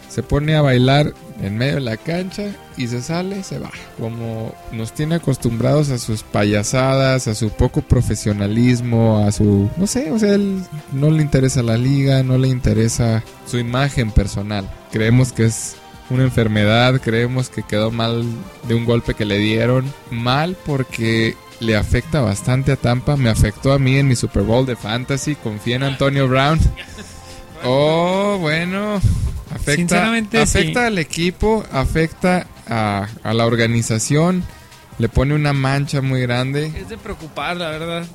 se 0.10 0.22
pone 0.22 0.56
a 0.56 0.62
bailar 0.62 1.14
en 1.42 1.58
medio 1.58 1.76
de 1.76 1.82
la 1.82 1.98
cancha 1.98 2.44
y 2.78 2.88
se 2.88 3.02
sale, 3.02 3.44
se 3.44 3.58
va. 3.58 3.72
Como 4.00 4.54
nos 4.72 4.94
tiene 4.94 5.16
acostumbrados 5.16 5.90
a 5.90 5.98
sus 5.98 6.24
payasadas, 6.24 7.28
a 7.28 7.36
su 7.36 7.50
poco 7.50 7.82
profesionalismo, 7.82 9.26
a 9.26 9.32
su, 9.32 9.70
no 9.76 9.88
sé, 9.88 10.12
o 10.12 10.20
sea, 10.20 10.36
él 10.36 10.62
no 10.92 11.10
le 11.10 11.24
interesa 11.24 11.64
la 11.64 11.78
liga, 11.78 12.22
no 12.22 12.38
le 12.38 12.48
interesa 12.48 13.24
su 13.48 13.58
imagen 13.58 14.12
personal. 14.12 14.70
Creemos 14.92 15.34
que 15.34 15.46
es 15.46 15.76
una 16.10 16.24
enfermedad, 16.24 17.02
creemos 17.02 17.50
que 17.50 17.64
quedó 17.64 17.90
mal 17.90 18.24
de 18.68 18.76
un 18.76 18.86
golpe 18.86 19.16
que 19.16 19.26
le 19.26 19.40
dieron. 19.40 19.92
Mal 20.12 20.56
porque 20.66 21.36
le 21.60 21.76
afecta 21.76 22.22
bastante 22.22 22.72
a 22.72 22.76
Tampa, 22.76 23.16
me 23.16 23.30
afectó 23.30 23.74
a 23.74 23.80
mí 23.80 23.98
en 23.98 24.08
mi 24.08 24.16
Super 24.16 24.44
Bowl 24.44 24.66
de 24.66 24.76
Fantasy, 24.76 25.36
confía 25.36 25.76
en 25.76 25.84
Antonio 25.84 26.28
Brown. 26.28 26.60
Oh, 27.64 28.38
bueno, 28.42 29.00
afecta, 29.54 30.14
afecta 30.42 30.88
al 30.88 30.98
equipo, 30.98 31.64
afecta 31.72 32.46
a, 32.68 33.08
a, 33.24 33.34
la 33.34 33.46
organización, 33.46 34.44
le 34.98 35.08
pone 35.08 35.34
una 35.34 35.54
mancha 35.54 36.02
muy 36.02 36.22
grande. 36.22 36.74
Es 36.76 36.90
de 36.90 36.98
preocupar, 36.98 37.56
la 37.58 37.70
verdad. 37.70 38.06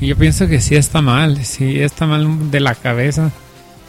Y 0.00 0.06
yo 0.06 0.16
pienso 0.16 0.48
que 0.48 0.60
sí 0.60 0.74
está 0.76 1.02
mal, 1.02 1.44
sí 1.44 1.80
está 1.80 2.06
mal 2.06 2.50
de 2.50 2.60
la 2.60 2.74
cabeza. 2.74 3.30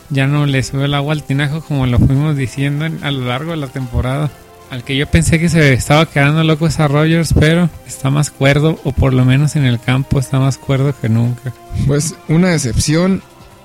Ya 0.09 0.27
no 0.27 0.45
le 0.45 0.61
sube 0.61 0.85
el 0.85 0.93
agua 0.93 1.13
al 1.13 1.23
tinajo 1.23 1.61
como 1.61 1.87
lo 1.87 1.97
fuimos 1.97 2.35
diciendo 2.35 2.85
a 2.85 3.11
lo 3.11 3.25
largo 3.25 3.51
de 3.51 3.57
la 3.57 3.67
temporada. 3.67 4.29
Al 4.69 4.83
que 4.83 4.97
yo 4.97 5.07
pensé 5.07 5.39
que 5.39 5.49
se 5.49 5.73
estaba 5.73 6.05
quedando 6.05 6.43
loco 6.43 6.67
es 6.67 6.79
a 6.79 6.87
Rogers, 6.87 7.33
pero 7.33 7.69
está 7.85 8.09
más 8.09 8.31
cuerdo, 8.31 8.79
o 8.83 8.91
por 8.91 9.13
lo 9.13 9.23
menos 9.23 9.55
en 9.55 9.65
el 9.65 9.79
campo 9.79 10.19
está 10.19 10.39
más 10.39 10.57
cuerdo 10.57 10.93
que 10.99 11.07
nunca. 11.07 11.53
Pues 11.87 12.15
una 12.27 12.49
decepción, 12.49 13.21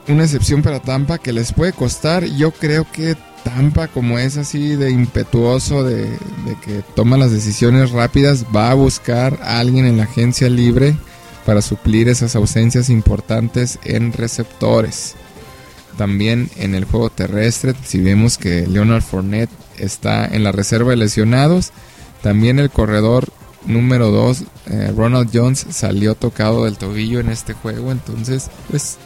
una 0.09 0.25
excepción 0.25 0.63
para 0.63 0.81
Tampa 0.81 1.19
que 1.19 1.33
les 1.33 1.53
puede 1.53 1.73
costar. 1.73 2.25
Yo 2.25 2.51
creo 2.53 2.87
que 2.91 3.17
Tampa, 3.45 3.89
como 3.89 4.19
es 4.19 4.37
así 4.37 4.77
de 4.77 4.91
impetuoso, 4.91 5.83
de, 5.85 6.05
de, 6.05 6.57
que 6.65 6.83
toma 6.95 7.17
las 7.17 7.33
decisiones 7.33 7.91
rápidas, 7.91 8.45
va 8.55 8.71
a 8.71 8.75
buscar 8.75 9.39
a 9.43 9.59
alguien 9.59 9.87
en 9.87 9.97
la 9.97 10.05
agencia 10.05 10.49
libre 10.51 10.95
para 11.47 11.63
suplir 11.63 12.09
esas 12.09 12.37
ausencias 12.37 12.91
importantes 12.91 13.79
en 13.85 14.13
receptores. 14.13 15.15
También 15.97 16.51
en 16.57 16.75
el 16.75 16.85
juego 16.85 17.11
terrestre, 17.11 17.75
si 17.85 18.01
vemos 18.01 18.39
que 18.39 18.67
Leonard 18.67 19.03
Fournette 19.03 19.51
está 19.81 20.27
en 20.27 20.45
la 20.45 20.53
reserva 20.53 20.91
de 20.91 20.97
lesionados, 20.97 21.73
también 22.23 22.59
el 22.59 22.71
corredor 22.71 23.29
número 23.67 24.11
2, 24.11 24.45
eh, 24.67 24.93
Ronald 24.97 25.31
Jones, 25.33 25.67
salió 25.71 26.15
tocado 26.15 26.65
del 26.65 26.79
tobillo 26.79 27.21
en 27.21 27.31
este 27.31 27.53
juego. 27.53 27.93
Entonces, 27.93 28.51
pues, 28.71 28.99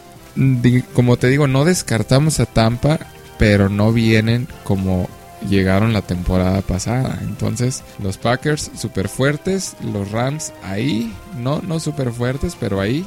como 0.93 1.17
te 1.17 1.27
digo, 1.27 1.47
no 1.47 1.65
descartamos 1.65 2.39
a 2.39 2.45
Tampa, 2.45 2.99
pero 3.37 3.69
no 3.69 3.91
vienen 3.91 4.47
como 4.63 5.09
llegaron 5.49 5.93
la 5.93 6.01
temporada 6.01 6.61
pasada. 6.61 7.19
Entonces, 7.21 7.83
los 8.01 8.17
Packers 8.17 8.71
super 8.77 9.09
fuertes, 9.09 9.75
los 9.81 10.11
Rams 10.11 10.53
ahí, 10.63 11.13
no, 11.37 11.61
no 11.61 11.79
super 11.79 12.11
fuertes, 12.11 12.55
pero 12.59 12.81
ahí. 12.81 13.05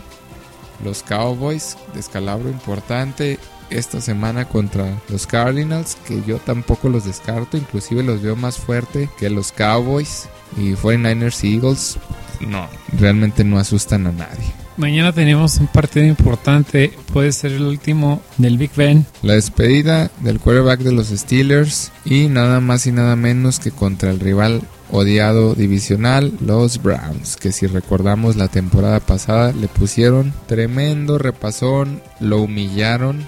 Los 0.84 1.02
Cowboys, 1.02 1.76
descalabro 1.94 2.48
importante 2.50 3.38
esta 3.70 4.00
semana 4.00 4.46
contra 4.46 5.00
los 5.08 5.26
Cardinals, 5.26 5.96
que 6.06 6.22
yo 6.26 6.38
tampoco 6.38 6.88
los 6.88 7.04
descarto, 7.04 7.56
inclusive 7.56 8.02
los 8.02 8.22
veo 8.22 8.36
más 8.36 8.58
fuerte 8.58 9.08
que 9.18 9.30
los 9.30 9.52
Cowboys 9.52 10.28
y 10.56 10.72
49ers 10.72 11.44
y 11.44 11.54
Eagles. 11.54 11.98
No, 12.46 12.68
realmente 12.98 13.44
no 13.44 13.58
asustan 13.58 14.06
a 14.06 14.12
nadie. 14.12 14.46
Mañana 14.76 15.12
tenemos 15.12 15.56
un 15.58 15.66
partido 15.66 16.06
importante, 16.06 16.92
puede 17.12 17.32
ser 17.32 17.50
el 17.50 17.62
último 17.62 18.22
del 18.36 18.58
Big 18.58 18.70
Ben. 18.76 19.04
La 19.22 19.34
despedida 19.34 20.08
del 20.20 20.38
quarterback 20.38 20.80
de 20.80 20.92
los 20.92 21.08
Steelers 21.08 21.90
y 22.04 22.28
nada 22.28 22.60
más 22.60 22.86
y 22.86 22.92
nada 22.92 23.16
menos 23.16 23.58
que 23.58 23.72
contra 23.72 24.10
el 24.10 24.20
rival 24.20 24.62
odiado 24.90 25.56
divisional, 25.56 26.32
los 26.40 26.80
Browns, 26.80 27.36
que 27.36 27.50
si 27.50 27.66
recordamos 27.66 28.36
la 28.36 28.46
temporada 28.46 29.00
pasada 29.00 29.52
le 29.52 29.66
pusieron 29.66 30.32
tremendo 30.46 31.18
repasón, 31.18 32.00
lo 32.20 32.40
humillaron 32.40 33.26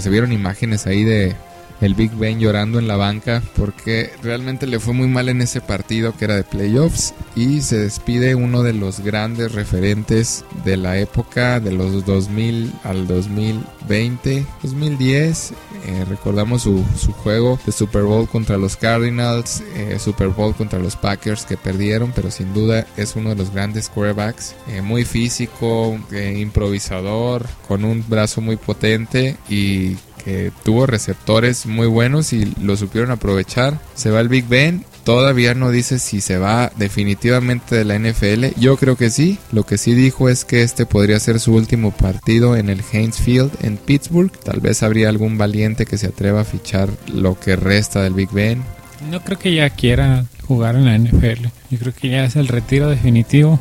se 0.00 0.10
vieron 0.10 0.32
imágenes 0.32 0.86
ahí 0.86 1.04
de 1.04 1.34
el 1.82 1.94
Big 1.94 2.12
Ben 2.12 2.38
llorando 2.38 2.78
en 2.78 2.88
la 2.88 2.96
banca 2.96 3.42
porque 3.56 4.10
realmente 4.22 4.66
le 4.66 4.78
fue 4.78 4.94
muy 4.94 5.08
mal 5.08 5.28
en 5.28 5.42
ese 5.42 5.60
partido 5.60 6.16
que 6.16 6.24
era 6.24 6.36
de 6.36 6.44
playoffs 6.44 7.12
y 7.34 7.60
se 7.60 7.78
despide 7.78 8.34
uno 8.34 8.62
de 8.62 8.72
los 8.72 9.00
grandes 9.00 9.52
referentes 9.52 10.44
de 10.64 10.76
la 10.76 10.98
época 10.98 11.60
de 11.60 11.72
los 11.72 12.04
2000 12.06 12.72
al 12.84 13.06
2020, 13.06 14.46
2010. 14.62 15.52
Eh, 15.84 16.04
recordamos 16.08 16.62
su, 16.62 16.84
su, 16.96 17.12
juego 17.12 17.58
de 17.66 17.72
Super 17.72 18.02
Bowl 18.04 18.28
contra 18.28 18.56
los 18.56 18.76
Cardinals, 18.76 19.62
eh, 19.74 19.98
Super 19.98 20.28
Bowl 20.28 20.54
contra 20.54 20.78
los 20.78 20.94
Packers 20.94 21.44
que 21.44 21.56
perdieron, 21.56 22.12
pero 22.14 22.30
sin 22.30 22.54
duda 22.54 22.86
es 22.96 23.16
uno 23.16 23.30
de 23.30 23.36
los 23.36 23.52
grandes 23.52 23.88
quarterbacks, 23.88 24.54
eh, 24.68 24.80
muy 24.80 25.04
físico, 25.04 25.98
improvisador, 26.12 27.46
con 27.66 27.84
un 27.84 28.04
brazo 28.08 28.40
muy 28.40 28.56
potente 28.56 29.36
y 29.48 29.96
que 30.24 30.52
tuvo 30.64 30.86
receptores 30.86 31.66
muy 31.66 31.86
buenos 31.86 32.32
y 32.32 32.54
lo 32.60 32.76
supieron 32.76 33.10
aprovechar. 33.10 33.78
Se 33.94 34.10
va 34.10 34.20
el 34.20 34.28
Big 34.28 34.46
Ben. 34.46 34.84
Todavía 35.04 35.54
no 35.54 35.70
dice 35.70 35.98
si 35.98 36.20
se 36.20 36.38
va 36.38 36.70
definitivamente 36.76 37.74
de 37.74 37.84
la 37.84 37.98
NFL. 37.98 38.58
Yo 38.60 38.76
creo 38.76 38.96
que 38.96 39.10
sí. 39.10 39.38
Lo 39.50 39.64
que 39.64 39.78
sí 39.78 39.94
dijo 39.94 40.28
es 40.28 40.44
que 40.44 40.62
este 40.62 40.86
podría 40.86 41.18
ser 41.18 41.40
su 41.40 41.54
último 41.54 41.90
partido 41.90 42.56
en 42.56 42.68
el 42.68 42.82
Heinz 42.92 43.16
Field 43.18 43.50
en 43.62 43.76
Pittsburgh. 43.76 44.30
Tal 44.30 44.60
vez 44.60 44.82
habría 44.82 45.08
algún 45.08 45.38
valiente 45.38 45.86
que 45.86 45.98
se 45.98 46.06
atreva 46.06 46.42
a 46.42 46.44
fichar 46.44 46.88
lo 47.12 47.38
que 47.38 47.56
resta 47.56 48.02
del 48.02 48.14
Big 48.14 48.30
Ben. 48.30 48.62
No 49.10 49.22
creo 49.24 49.38
que 49.38 49.54
ya 49.54 49.70
quiera 49.70 50.24
jugar 50.46 50.76
en 50.76 50.84
la 50.84 50.96
NFL. 50.96 51.48
Yo 51.70 51.78
creo 51.78 51.92
que 51.92 52.08
ya 52.08 52.24
es 52.24 52.36
el 52.36 52.48
retiro 52.48 52.88
definitivo. 52.88 53.58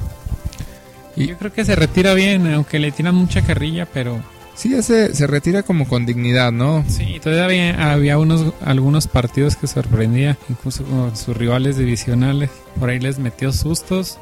Y 1.15 1.28
yo 1.28 1.38
creo 1.38 1.52
que 1.52 1.65
se 1.65 1.76
retira 1.76 2.13
bien, 2.13 2.54
aunque 2.54 2.80
le 2.80 2.91
tiran 2.91 3.15
mucha 3.15 3.41
carrilla, 3.41 3.88
pero 3.91 4.21
Sí, 4.62 4.69
ya 4.69 4.84
se, 4.84 5.15
se, 5.15 5.26
retira 5.26 5.63
como 5.63 5.88
con 5.88 6.06
dignidad, 6.06 6.52
¿no? 6.52 6.86
Sí, 6.88 7.19
todavía 7.19 7.91
había, 7.91 8.19
unos, 8.19 8.54
algunos 8.63 9.08
partidos 9.08 9.56
que 9.56 9.65
sorprendía, 9.65 10.38
incluso 10.50 10.84
con 10.84 11.17
sus 11.17 11.36
rivales 11.36 11.78
divisionales. 11.78 12.52
Por 12.80 12.91
ahí 12.91 13.00
les 13.00 13.17
metió 13.17 13.52
sustos. 13.54 14.19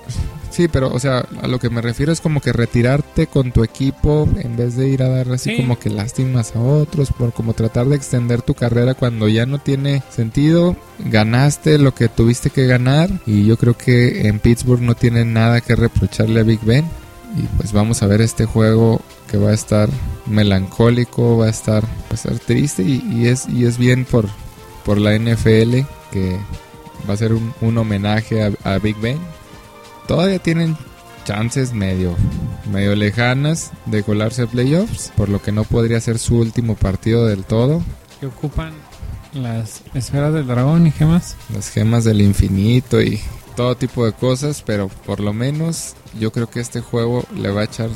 Sí, 0.49 0.69
pero, 0.69 0.93
o 0.93 0.99
sea, 0.99 1.25
a 1.41 1.47
lo 1.47 1.59
que 1.59 1.69
me 1.69 1.81
refiero 1.81 2.13
es 2.13 2.21
como 2.21 2.39
que 2.39 2.53
retirarte 2.53 3.27
con 3.27 3.51
tu 3.51 3.65
equipo 3.65 4.29
en 4.37 4.55
vez 4.55 4.77
de 4.77 4.87
ir 4.87 5.03
a 5.03 5.09
dar 5.09 5.29
así 5.29 5.57
como 5.57 5.77
que 5.77 5.89
lástimas 5.89 6.55
a 6.55 6.61
otros, 6.61 7.11
por 7.11 7.33
como 7.33 7.53
tratar 7.53 7.87
de 7.87 7.97
extender 7.97 8.41
tu 8.41 8.53
carrera 8.53 8.93
cuando 8.93 9.27
ya 9.27 9.45
no 9.45 9.59
tiene 9.59 10.03
sentido. 10.09 10.77
Ganaste 10.99 11.77
lo 11.79 11.93
que 11.93 12.07
tuviste 12.07 12.49
que 12.49 12.65
ganar 12.65 13.09
y 13.25 13.45
yo 13.45 13.57
creo 13.57 13.77
que 13.77 14.29
en 14.29 14.39
Pittsburgh 14.39 14.81
no 14.81 14.95
tiene 14.95 15.25
nada 15.25 15.59
que 15.59 15.75
reprocharle 15.75 16.39
a 16.39 16.43
Big 16.43 16.61
Ben. 16.61 16.85
Y 17.35 17.43
pues 17.57 17.73
vamos 17.73 18.01
a 18.01 18.07
ver 18.07 18.21
este 18.21 18.45
juego 18.45 19.01
que 19.29 19.37
va 19.37 19.51
a 19.51 19.53
estar 19.53 19.89
melancólico, 20.25 21.37
va 21.37 21.45
a 21.45 21.49
estar, 21.49 21.83
va 21.83 22.11
a 22.11 22.15
estar 22.15 22.39
triste 22.39 22.83
y, 22.83 23.27
es, 23.27 23.47
y 23.47 23.65
es 23.65 23.77
bien 23.77 24.05
por, 24.05 24.27
por 24.83 24.97
la 24.97 25.17
NFL 25.17 25.81
que 26.11 26.39
va 27.07 27.13
a 27.13 27.17
ser 27.17 27.33
un, 27.33 27.77
homenaje 27.77 28.55
a, 28.63 28.77
Big 28.79 28.97
Ben. 28.97 29.19
Todavía 30.07 30.39
tienen 30.39 30.75
chances 31.25 31.73
medio, 31.73 32.15
medio 32.71 32.95
lejanas 32.95 33.71
de 33.85 34.03
colarse 34.03 34.43
a 34.43 34.47
playoffs, 34.47 35.11
por 35.15 35.29
lo 35.29 35.41
que 35.41 35.51
no 35.51 35.63
podría 35.63 35.99
ser 36.01 36.17
su 36.17 36.37
último 36.37 36.75
partido 36.75 37.25
del 37.25 37.43
todo. 37.43 37.83
Que 38.19 38.25
ocupan 38.25 38.73
las 39.33 39.81
esferas 39.93 40.33
del 40.33 40.47
dragón 40.47 40.87
y 40.87 40.91
gemas. 40.91 41.35
Las 41.53 41.69
gemas 41.69 42.03
del 42.03 42.21
infinito 42.21 43.01
y 43.01 43.19
todo 43.55 43.75
tipo 43.75 44.05
de 44.05 44.13
cosas, 44.13 44.63
pero 44.65 44.87
por 44.87 45.19
lo 45.19 45.33
menos 45.33 45.95
yo 46.17 46.31
creo 46.31 46.49
que 46.49 46.59
este 46.59 46.81
juego 46.81 47.25
le 47.35 47.51
va 47.51 47.61
a 47.61 47.65
echar 47.65 47.89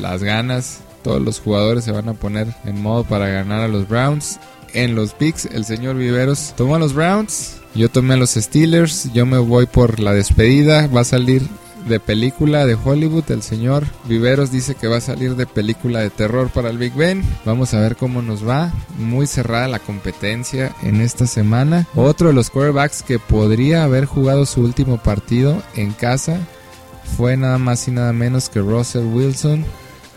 las 0.00 0.22
ganas. 0.22 0.80
Todos 1.02 1.20
los 1.20 1.40
jugadores 1.40 1.84
se 1.84 1.92
van 1.92 2.08
a 2.08 2.14
poner 2.14 2.54
en 2.64 2.80
modo 2.80 3.04
para 3.04 3.28
ganar 3.28 3.60
a 3.60 3.68
los 3.68 3.88
Browns. 3.88 4.38
En 4.72 4.94
los 4.94 5.12
picks, 5.12 5.46
el 5.46 5.64
señor 5.64 5.96
Viveros 5.96 6.54
toma 6.56 6.76
a 6.76 6.78
los 6.78 6.94
Browns. 6.94 7.56
Yo 7.74 7.90
tomé 7.90 8.14
a 8.14 8.18
los 8.18 8.30
Steelers. 8.30 9.12
Yo 9.12 9.26
me 9.26 9.38
voy 9.38 9.66
por 9.66 10.00
la 10.00 10.12
despedida. 10.12 10.86
Va 10.86 11.00
a 11.00 11.04
salir 11.04 11.42
de 11.88 12.00
película 12.00 12.64
de 12.64 12.76
Hollywood. 12.82 13.30
El 13.30 13.42
señor 13.42 13.84
Viveros 14.04 14.50
dice 14.50 14.74
que 14.74 14.88
va 14.88 14.98
a 14.98 15.02
salir 15.02 15.36
de 15.36 15.46
película 15.46 16.00
de 16.00 16.10
terror 16.10 16.48
para 16.48 16.70
el 16.70 16.78
Big 16.78 16.94
Ben. 16.94 17.22
Vamos 17.44 17.74
a 17.74 17.80
ver 17.80 17.96
cómo 17.96 18.22
nos 18.22 18.46
va. 18.46 18.72
Muy 18.96 19.26
cerrada 19.26 19.68
la 19.68 19.78
competencia 19.78 20.74
en 20.82 21.00
esta 21.00 21.26
semana. 21.26 21.86
Otro 21.94 22.28
de 22.28 22.34
los 22.34 22.50
quarterbacks 22.50 23.02
que 23.02 23.18
podría 23.18 23.84
haber 23.84 24.06
jugado 24.06 24.46
su 24.46 24.62
último 24.62 24.98
partido 24.98 25.62
en 25.74 25.92
casa 25.92 26.38
fue 27.16 27.36
nada 27.36 27.58
más 27.58 27.86
y 27.88 27.90
nada 27.90 28.12
menos 28.12 28.48
que 28.48 28.60
Russell 28.60 29.06
Wilson. 29.06 29.64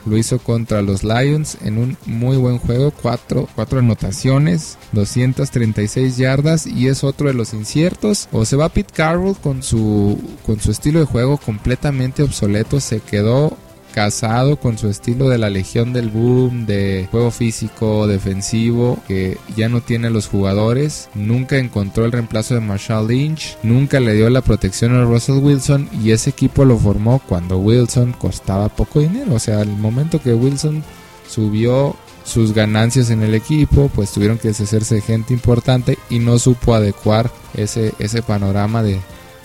Lo 0.05 0.17
hizo 0.17 0.38
contra 0.38 0.84
los 0.84 1.03
Lions 1.03 1.58
en 1.63 1.79
un 1.79 1.97
muy 2.05 2.38
buen 2.38 2.60
juego, 2.60 2.91
cuatro, 2.91 3.49
cuatro 3.55 3.79
anotaciones, 3.79 4.77
236 4.91 6.17
yardas 6.17 6.67
y 6.67 6.88
es 6.88 7.03
otro 7.03 7.27
de 7.27 7.34
los 7.34 7.55
inciertos. 7.55 8.29
O 8.31 8.45
se 8.45 8.55
va 8.55 8.69
Pete 8.69 8.93
Carroll 8.93 9.36
con 9.36 9.63
su, 9.63 10.19
con 10.45 10.60
su 10.60 10.69
estilo 10.69 10.99
de 10.99 11.05
juego 11.05 11.38
completamente 11.38 12.21
obsoleto, 12.21 12.79
se 12.79 12.99
quedó 12.99 13.58
casado 13.95 14.58
con 14.58 14.77
su 14.77 14.89
estilo 14.89 15.29
de 15.29 15.38
la 15.38 15.49
Legión 15.49 15.93
del 15.93 16.10
Boom, 16.10 16.65
de 16.65 17.08
juego 17.12 17.31
físico, 17.31 18.08
defensivo, 18.08 18.99
que 19.08 19.38
ya 19.55 19.69
no 19.69 19.79
tiene 19.79 20.10
los 20.10 20.27
jugadores, 20.27 21.08
nunca 21.15 21.58
encontró 21.60 22.03
el 22.03 22.12
reemplazo 22.12 22.55
de 22.55 22.60
Marshall 22.60 23.08
Lynch, 23.08 23.58
nunca 23.63 24.01
le 24.01 24.13
dio 24.13 24.29
la 24.29 24.41
protección 24.41 24.93
a 24.97 25.05
Russell 25.05 25.38
Wilson 25.38 25.88
y 26.03 26.12
ese 26.12 26.31
equipo 26.31 26.65
lo 26.65 26.77
formó 26.77 27.19
cuando 27.19 27.58
Wilson 27.58 28.12
costaba 28.12 28.67
poco 28.67 28.99
dinero, 28.99 29.34
o 29.36 29.39
sea, 29.39 29.62
al 29.62 29.69
momento 29.69 30.21
que 30.21 30.34
Wilson 30.34 30.84
subió 31.29 31.95
sus 32.25 32.53
ganancias 32.53 33.12
en 33.12 33.23
el 33.23 33.34
equipo, 33.34 33.89
pues 33.95 34.12
tuvieron 34.12 34.38
que 34.38 34.49
deshacerse 34.49 34.95
de 34.95 35.01
gente 35.01 35.34
importante 35.34 35.97
y 36.10 36.19
no 36.19 36.38
supo 36.38 36.73
adecuar 36.73 37.31
ese, 37.53 37.93
ese 37.99 38.21
panorama 38.21 38.84
de, 38.84 38.99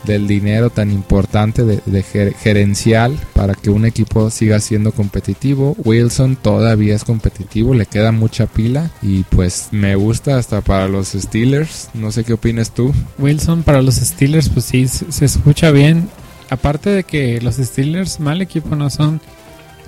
del 0.05 0.27
dinero 0.27 0.71
tan 0.71 0.91
importante 0.91 1.65
de, 1.65 2.33
gerencial 2.43 3.19
para 3.35 3.55
que 3.55 3.71
un 3.71 3.85
equipo 3.85 4.31
siga 4.31 4.61
siendo 4.61 4.93
competitivo. 4.93 5.77
Wilson 5.85 6.37
todavía 6.37 6.95
es 6.95 7.05
competitivo, 7.05 7.75
le 7.75 7.87
queda 7.87 8.13
mucha 8.13 8.47
pila 8.47 8.91
y 9.03 9.25
pues 9.25 9.69
me 9.73 9.95
gusta 9.95 10.39
hasta 10.39 10.61
para 10.61 10.89
los 10.89 11.09
Steelers. 11.09 11.91
No 11.95 12.13
sé 12.13 12.25
qué 12.25 12.33
opinas 12.33 12.73
tú. 12.73 12.93
Wilson 13.19 13.63
para 13.63 13.83
los 13.83 13.97
Steelers 13.97 14.49
pues 14.49 14.65
sí, 14.65 14.89
se 14.89 15.25
escucha 15.25 15.71
bien. 15.71 16.09
Aparte 16.51 16.91
de 16.91 17.05
que 17.05 17.41
los 17.41 17.57
Steelers 17.57 18.19
mal 18.19 18.43
equipo 18.43 18.75
no 18.75 18.91
son, 18.91 19.21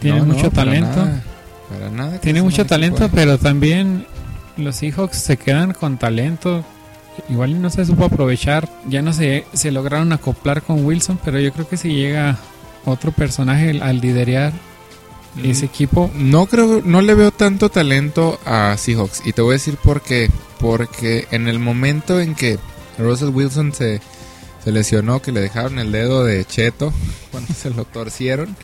tienen 0.00 0.26
mucho 0.26 0.50
talento. 0.50 1.08
Tiene 2.20 2.42
mucho 2.42 2.66
talento, 2.66 3.08
pero 3.14 3.38
también 3.38 4.06
los 4.56 4.76
Seahawks 4.76 5.16
se 5.16 5.36
quedan 5.36 5.72
con 5.72 5.98
talento. 5.98 6.64
Igual 7.28 7.60
no 7.60 7.70
se 7.70 7.84
supo 7.84 8.04
aprovechar. 8.04 8.68
Ya 8.88 9.02
no 9.02 9.12
se, 9.12 9.44
se 9.52 9.70
lograron 9.70 10.12
acoplar 10.12 10.62
con 10.62 10.84
Wilson, 10.84 11.18
pero 11.24 11.38
yo 11.40 11.52
creo 11.52 11.68
que 11.68 11.76
si 11.76 11.94
llega 11.94 12.38
otro 12.84 13.12
personaje 13.12 13.80
al 13.80 14.00
liderar 14.00 14.52
ese 15.42 15.66
equipo. 15.66 16.10
No 16.14 16.46
creo, 16.46 16.82
no 16.84 17.00
le 17.00 17.14
veo 17.14 17.30
tanto 17.30 17.70
talento 17.70 18.38
a 18.44 18.76
Seahawks. 18.76 19.22
Y 19.24 19.32
te 19.32 19.42
voy 19.42 19.52
a 19.52 19.54
decir 19.54 19.76
por 19.76 20.02
qué. 20.02 20.30
Porque 20.58 21.26
en 21.30 21.48
el 21.48 21.58
momento 21.58 22.20
en 22.20 22.34
que 22.34 22.58
Russell 22.98 23.30
Wilson 23.30 23.72
se, 23.72 24.00
se 24.62 24.72
lesionó, 24.72 25.20
que 25.20 25.32
le 25.32 25.40
dejaron 25.40 25.78
el 25.78 25.92
dedo 25.92 26.24
de 26.24 26.44
cheto 26.44 26.92
cuando 27.30 27.52
se 27.54 27.70
lo 27.70 27.84
torcieron 27.84 28.56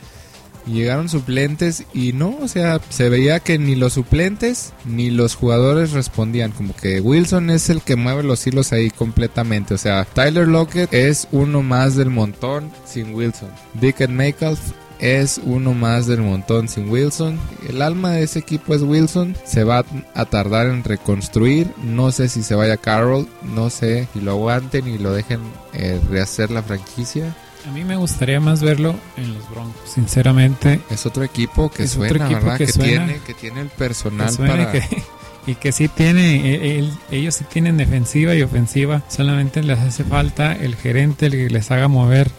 llegaron 0.68 1.08
suplentes 1.08 1.84
y 1.92 2.12
no, 2.12 2.36
o 2.40 2.48
sea, 2.48 2.80
se 2.88 3.08
veía 3.08 3.40
que 3.40 3.58
ni 3.58 3.74
los 3.74 3.94
suplentes 3.94 4.72
ni 4.84 5.10
los 5.10 5.34
jugadores 5.34 5.92
respondían. 5.92 6.52
Como 6.52 6.74
que 6.74 7.00
Wilson 7.00 7.50
es 7.50 7.70
el 7.70 7.82
que 7.82 7.96
mueve 7.96 8.22
los 8.22 8.46
hilos 8.46 8.72
ahí 8.72 8.90
completamente. 8.90 9.74
O 9.74 9.78
sea, 9.78 10.04
Tyler 10.04 10.48
Lockett 10.48 10.92
es 10.92 11.28
uno 11.32 11.62
más 11.62 11.96
del 11.96 12.10
montón 12.10 12.70
sin 12.84 13.14
Wilson. 13.14 13.50
Dickett 13.74 14.10
Metcalf 14.10 14.60
es 14.98 15.40
uno 15.44 15.74
más 15.74 16.06
del 16.06 16.22
montón 16.22 16.68
sin 16.68 16.90
Wilson. 16.90 17.38
El 17.68 17.82
alma 17.82 18.12
de 18.12 18.24
ese 18.24 18.40
equipo 18.40 18.74
es 18.74 18.82
Wilson. 18.82 19.36
Se 19.44 19.64
va 19.64 19.84
a 20.14 20.24
tardar 20.24 20.66
en 20.66 20.84
reconstruir. 20.84 21.72
No 21.82 22.12
sé 22.12 22.28
si 22.28 22.42
se 22.42 22.54
vaya 22.54 22.76
Carroll. 22.76 23.28
No 23.54 23.70
sé 23.70 24.08
si 24.12 24.20
lo 24.20 24.32
aguanten 24.32 24.88
y 24.88 24.98
lo 24.98 25.12
dejen 25.12 25.40
eh, 25.72 26.00
rehacer 26.10 26.50
la 26.50 26.62
franquicia. 26.62 27.34
A 27.68 27.70
mí 27.70 27.84
me 27.84 27.96
gustaría 27.96 28.40
más 28.40 28.62
verlo 28.62 28.94
en 29.18 29.34
los 29.34 29.50
Broncos, 29.50 29.90
sinceramente. 29.94 30.80
Es 30.88 31.04
otro 31.04 31.22
equipo 31.22 31.70
que 31.70 31.86
suena, 31.86 32.26
¿verdad? 32.26 32.56
Que, 32.56 32.66
tiene, 32.66 33.20
que 33.26 33.34
tiene 33.34 33.60
el 33.60 33.68
personal 33.68 34.34
para... 34.38 34.72
y 35.46 35.54
que 35.54 35.72
sí 35.72 35.88
tiene, 35.88 36.88
ellos 37.10 37.34
sí 37.34 37.44
tienen 37.44 37.76
defensiva 37.76 38.34
y 38.34 38.40
ofensiva. 38.40 39.02
Solamente 39.08 39.62
les 39.62 39.78
hace 39.80 40.02
falta 40.02 40.54
el 40.54 40.76
gerente 40.76 41.26
el 41.26 41.32
que 41.32 41.50
les 41.50 41.70
haga 41.70 41.88
mover 41.88 42.30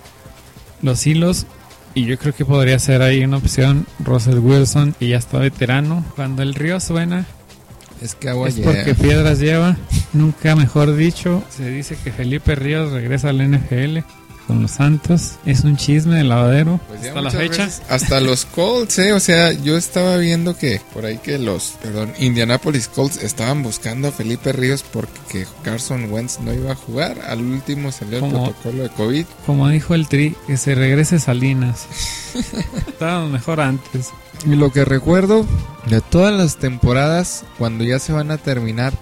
los 0.81 1.05
hilos. 1.05 1.45
Y 1.93 2.05
yo 2.05 2.17
creo 2.17 2.33
que 2.33 2.43
podría 2.43 2.79
ser 2.79 3.03
ahí 3.03 3.23
una 3.23 3.37
opción 3.37 3.85
Russell 3.99 4.39
Wilson, 4.39 4.95
que 4.97 5.09
ya 5.09 5.17
está 5.17 5.37
veterano. 5.37 6.03
Cuando 6.15 6.41
el 6.41 6.55
río 6.55 6.79
suena, 6.79 7.27
es 8.01 8.15
que 8.15 8.29
agua 8.29 8.47
es 8.47 8.55
porque 8.55 8.95
piedras 8.95 9.37
lleva. 9.37 9.77
Nunca 10.11 10.55
mejor 10.55 10.95
dicho, 10.95 11.43
se 11.55 11.69
dice 11.69 11.95
que 12.03 12.11
Felipe 12.11 12.55
Ríos 12.55 12.91
regresa 12.91 13.29
al 13.29 13.47
NFL 13.47 13.99
con 14.49 14.63
los 14.63 14.71
Santos. 14.71 15.33
Es 15.45 15.63
un 15.63 15.77
chisme 15.77 16.15
de 16.15 16.23
lavadero 16.23 16.79
pues 16.87 17.05
hasta 17.05 17.21
la 17.21 17.29
fecha. 17.29 17.69
Hasta 17.87 18.19
los 18.19 18.45
Colts, 18.45 18.97
¿eh? 18.97 19.13
O 19.13 19.19
sea, 19.19 19.53
yo 19.53 19.77
estaba 19.77 20.17
viendo 20.17 20.57
que 20.57 20.81
por 20.91 21.05
ahí 21.05 21.19
que 21.19 21.37
los, 21.37 21.75
perdón, 21.83 22.13
Indianapolis 22.17 22.87
Colts 22.87 23.17
estaban 23.17 23.61
buscando 23.61 24.07
a 24.07 24.11
Felipe 24.11 24.51
Ríos 24.51 24.83
porque 24.91 25.45
Carson 25.61 26.11
Wentz 26.11 26.39
no 26.39 26.51
iba 26.51 26.71
a 26.71 26.75
jugar. 26.75 27.21
Al 27.27 27.41
último 27.41 27.91
salió 27.91 28.25
el 28.25 28.31
protocolo 28.31 28.81
de 28.81 28.89
COVID. 28.89 29.25
Como 29.45 29.69
dijo 29.69 29.93
el 29.93 30.07
Tri, 30.07 30.35
que 30.47 30.57
se 30.57 30.73
regrese 30.73 31.19
Salinas. 31.19 31.85
Estábamos 32.87 33.29
mejor 33.29 33.61
antes. 33.61 34.09
Y 34.47 34.55
lo 34.55 34.71
que 34.71 34.83
recuerdo 34.83 35.45
de 35.85 36.01
todas 36.01 36.33
las 36.33 36.57
temporadas, 36.57 37.43
cuando 37.59 37.83
ya 37.83 37.99
se 37.99 38.13
van 38.13 38.31
a 38.31 38.37
terminar, 38.39 38.93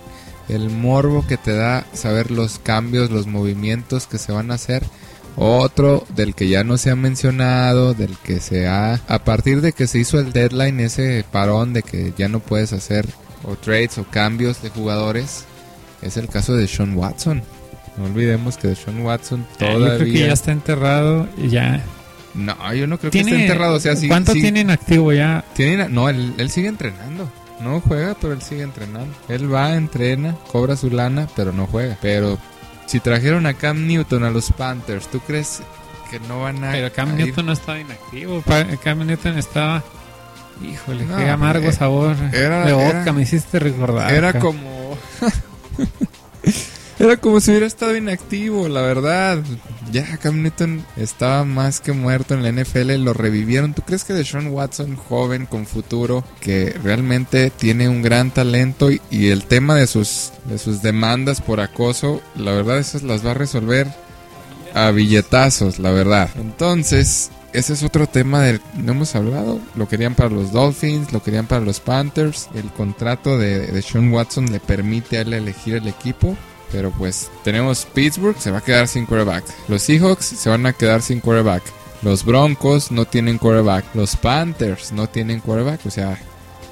el 0.50 0.70
morbo 0.70 1.26
que 1.26 1.38
te 1.38 1.54
da 1.54 1.86
saber 1.94 2.32
los 2.32 2.60
cambios, 2.60 3.12
los 3.12 3.28
movimientos 3.28 4.08
que 4.08 4.18
se 4.18 4.34
van 4.34 4.52
a 4.52 4.56
hacer 4.56 4.84
otro 5.38 6.06
del 6.16 6.34
que 6.34 6.50
ya 6.50 6.64
no 6.64 6.78
se 6.78 6.90
ha 6.90 6.96
mencionado, 6.96 7.94
del 7.94 8.18
que 8.18 8.40
se 8.40 8.68
ha... 8.68 9.00
A 9.08 9.20
partir 9.24 9.62
de 9.62 9.72
que 9.72 9.88
se 9.88 10.00
hizo 10.00 10.20
el 10.20 10.34
deadline, 10.34 10.80
ese 10.80 11.24
parón 11.32 11.74
de 11.74 11.84
que 11.84 12.14
ya 12.18 12.28
no 12.28 12.40
puedes 12.40 12.74
hacer 12.74 13.08
o 13.44 13.56
trades 13.56 13.98
o 14.00 14.04
cambios 14.04 14.62
de 14.64 14.70
jugadores, 14.70 15.46
es 16.02 16.18
el 16.18 16.28
caso 16.28 16.56
de 16.56 16.68
Sean 16.68 16.98
Watson. 16.98 17.44
No 17.98 18.06
olvidemos 18.06 18.58
que 18.58 18.70
de 18.70 18.76
Sean 18.76 19.02
Watson 19.02 19.46
todavía... 19.58 19.90
Yo 19.90 19.98
creo 19.98 20.14
que 20.14 20.20
ya 20.20 20.34
está 20.34 20.52
enterrado 20.52 21.28
y 21.38 21.50
ya... 21.50 21.84
No, 22.34 22.56
yo 22.74 22.86
no 22.88 22.98
creo 23.00 23.12
que 23.12 23.20
esté 23.20 23.42
enterrado. 23.42 23.76
O 23.76 23.80
sea, 23.80 23.94
¿Cuánto 24.08 24.34
tiene 24.34 24.62
en 24.62 24.70
activo 24.70 25.14
ya? 25.14 25.44
Tiene, 25.56 25.90
no, 25.90 26.10
él, 26.10 26.34
él 26.38 26.50
sigue 26.50 26.68
entrenando. 26.68 27.32
No 27.60 27.82
juega, 27.82 28.16
pero 28.20 28.34
él 28.34 28.42
sigue 28.42 28.62
entrenando. 28.62 29.16
Él 29.28 29.52
va, 29.52 29.76
entrena, 29.76 30.36
cobra 30.52 30.76
su 30.76 30.92
lana, 30.92 31.28
pero 31.36 31.52
no 31.52 31.66
juega. 31.66 31.98
Pero 32.02 32.38
si 32.88 33.00
trajeron 33.00 33.46
a 33.46 33.54
Cam 33.54 33.86
Newton 33.86 34.24
a 34.24 34.32
los 34.32 34.52
Panthers, 34.52 35.08
¿tú 35.08 35.20
crees 35.20 35.62
que 36.10 36.20
no 36.22 36.42
van 36.42 36.64
a... 36.64 36.72
Pero 36.72 36.92
Cam 36.92 37.16
Newton 37.16 37.46
no 37.46 37.52
estaba 37.52 37.80
inactivo. 37.80 38.44
Cam 38.84 39.06
Newton 39.06 39.38
estaba... 39.38 39.84
Híjole, 40.64 41.06
qué 41.06 41.30
amargo 41.30 41.70
eh, 41.70 41.74
sabor 41.74 42.16
de 42.18 42.74
boca 42.74 43.14
me 43.14 43.22
hiciste 43.22 43.60
recordar. 43.60 44.12
Era 44.12 44.40
como... 44.40 44.98
Era 47.00 47.18
como 47.18 47.40
si 47.40 47.52
hubiera 47.52 47.68
estado 47.68 47.96
inactivo, 47.96 48.68
la 48.68 48.82
verdad. 48.82 49.44
Ya 49.92 50.18
Cam 50.18 50.42
Newton 50.42 50.84
estaba 50.96 51.46
más 51.46 51.80
que 51.80 51.92
muerto 51.92 52.34
en 52.34 52.42
la 52.42 52.52
NFL, 52.52 52.96
lo 52.96 53.14
revivieron. 53.14 53.76
¿Tú 53.76 53.84
crees 53.84 54.04
que 54.04 54.14
Deshaun 54.14 54.48
Watson, 54.48 54.96
joven 54.96 55.46
con 55.46 55.68
futuro, 55.68 56.24
que 56.42 56.76
realmente 56.84 57.52
tiene 57.52 57.88
un 57.88 58.02
gran 58.02 58.32
talento 58.32 58.90
y, 58.92 59.28
el 59.28 59.44
tema 59.44 59.76
de 59.76 59.86
sus, 59.86 60.32
de 60.46 60.58
sus 60.58 60.82
demandas 60.82 61.40
por 61.40 61.60
acoso, 61.60 62.22
la 62.36 62.54
verdad 62.54 62.80
esas 62.80 63.04
las 63.04 63.26
va 63.26 63.32
a 63.32 63.36
resolver 63.36 63.88
a 64.74 64.90
billetazos, 64.90 65.78
la 65.78 65.92
verdad. 65.92 66.30
Entonces, 66.36 67.30
ese 67.54 67.74
es 67.74 67.84
otro 67.84 68.08
tema 68.08 68.42
del 68.42 68.60
no 68.76 68.94
hemos 68.94 69.16
hablado. 69.16 69.60
Lo 69.76 69.88
querían 69.88 70.16
para 70.16 70.30
los 70.30 70.52
Dolphins, 70.52 71.14
lo 71.14 71.22
querían 71.22 71.46
para 71.46 71.64
los 71.64 71.80
Panthers. 71.80 72.50
El 72.56 72.72
contrato 72.72 73.38
de, 73.38 73.68
de 73.68 73.82
Sean 73.84 74.12
Watson 74.12 74.52
le 74.52 74.60
permite 74.60 75.18
a 75.18 75.22
él 75.22 75.34
elegir 75.34 75.76
el 75.76 75.88
equipo. 75.88 76.36
Pero 76.72 76.92
pues 76.92 77.30
tenemos 77.44 77.86
Pittsburgh, 77.86 78.38
se 78.38 78.52
va 78.52 78.60
a 78.60 78.64
quedar 78.64 78.88
sin 78.88 79.06
quarterback. 79.06 79.46
Los 79.68 79.84
Seahawks 79.84 80.26
se 80.26 80.50
van 80.50 80.66
a 80.66 80.74
quedar 80.74 81.02
sin 81.02 81.20
quarterback. 81.22 81.64
Los 82.02 82.26
Broncos 82.26 82.92
no 82.92 83.06
tienen 83.06 83.38
quarterback. 83.38 83.86
Los 83.96 84.16
Panthers 84.16 84.92
no 84.92 85.08
tienen 85.08 85.40
quarterback. 85.40 85.86
O 85.86 85.90
sea, 85.90 86.18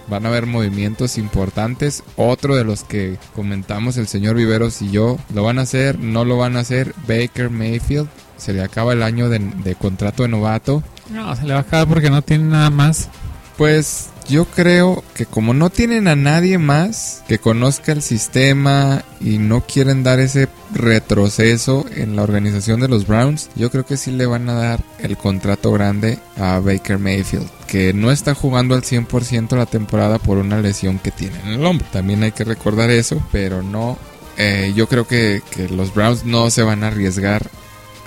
van 0.08 0.26
a 0.26 0.30
haber 0.30 0.46
movimientos 0.46 1.18
importantes. 1.18 2.04
Otro 2.16 2.56
de 2.56 2.64
los 2.64 2.84
que 2.84 3.18
comentamos 3.36 3.98
el 3.98 4.08
señor 4.08 4.36
Viveros 4.36 4.82
y 4.82 4.92
yo, 4.92 5.18
lo 5.34 5.44
van 5.44 5.60
a 5.60 5.64
hacer, 5.64 6.00
no 6.00 6.26
lo 6.26 6.38
van 6.38 6.58
a 6.58 6.62
hacer. 6.62 6.94
Baker 7.08 7.50
Mayfield, 7.50 8.10
se 8.38 8.54
le 8.54 8.62
acaba 8.62 8.94
el 8.94 9.04
año 9.04 9.30
de, 9.30 9.40
de 9.40 9.76
contrato 9.76 10.24
de 10.24 10.30
novato. 10.30 10.84
No, 11.10 11.36
se 11.36 11.44
le 11.44 11.54
va 11.54 11.60
a 11.60 11.62
acabar 11.62 11.88
porque 11.88 12.10
no 12.10 12.22
tiene 12.22 12.46
nada 12.46 12.70
más. 12.70 13.10
Pues 13.58 14.10
yo 14.28 14.46
creo 14.46 15.04
que 15.14 15.26
como 15.26 15.54
no 15.54 15.70
tienen 15.70 16.08
a 16.08 16.16
nadie 16.16 16.58
más 16.58 17.24
que 17.28 17.40
conozca 17.40 17.92
el 17.92 18.02
sistema 18.02 19.04
y 19.20 19.38
no 19.38 19.62
quieren 19.62 20.04
dar 20.04 20.20
ese 20.20 20.50
retroceso 20.74 21.86
en 21.96 22.16
la 22.16 22.24
organización 22.24 22.80
de 22.80 22.88
los 22.88 23.08
Browns, 23.08 23.50
yo 23.56 23.70
creo 23.70 23.86
que 23.86 23.98
sí 23.98 24.12
le 24.12 24.26
van 24.26 24.50
a 24.50 24.54
dar 24.54 24.84
el 25.00 25.18
contrato 25.18 25.72
grande 25.72 26.20
a 26.38 26.60
Baker 26.60 26.98
Mayfield, 26.98 27.48
que 27.68 27.94
no 27.94 28.12
está 28.12 28.34
jugando 28.34 28.76
al 28.76 28.82
100% 28.82 29.56
la 29.56 29.66
temporada 29.66 30.18
por 30.18 30.38
una 30.38 30.60
lesión 30.60 31.00
que 31.00 31.12
tiene 31.12 31.40
en 31.42 31.50
el 31.50 31.66
hombro. 31.66 31.88
También 31.92 32.24
hay 32.24 32.32
que 32.32 32.44
recordar 32.44 32.90
eso, 32.90 33.22
pero 33.32 33.62
no, 33.62 33.98
eh, 34.38 34.74
yo 34.76 34.88
creo 34.88 35.08
que, 35.08 35.42
que 35.52 35.70
los 35.70 35.94
Browns 35.94 36.26
no 36.26 36.50
se 36.50 36.64
van 36.64 36.84
a 36.84 36.88
arriesgar 36.88 37.50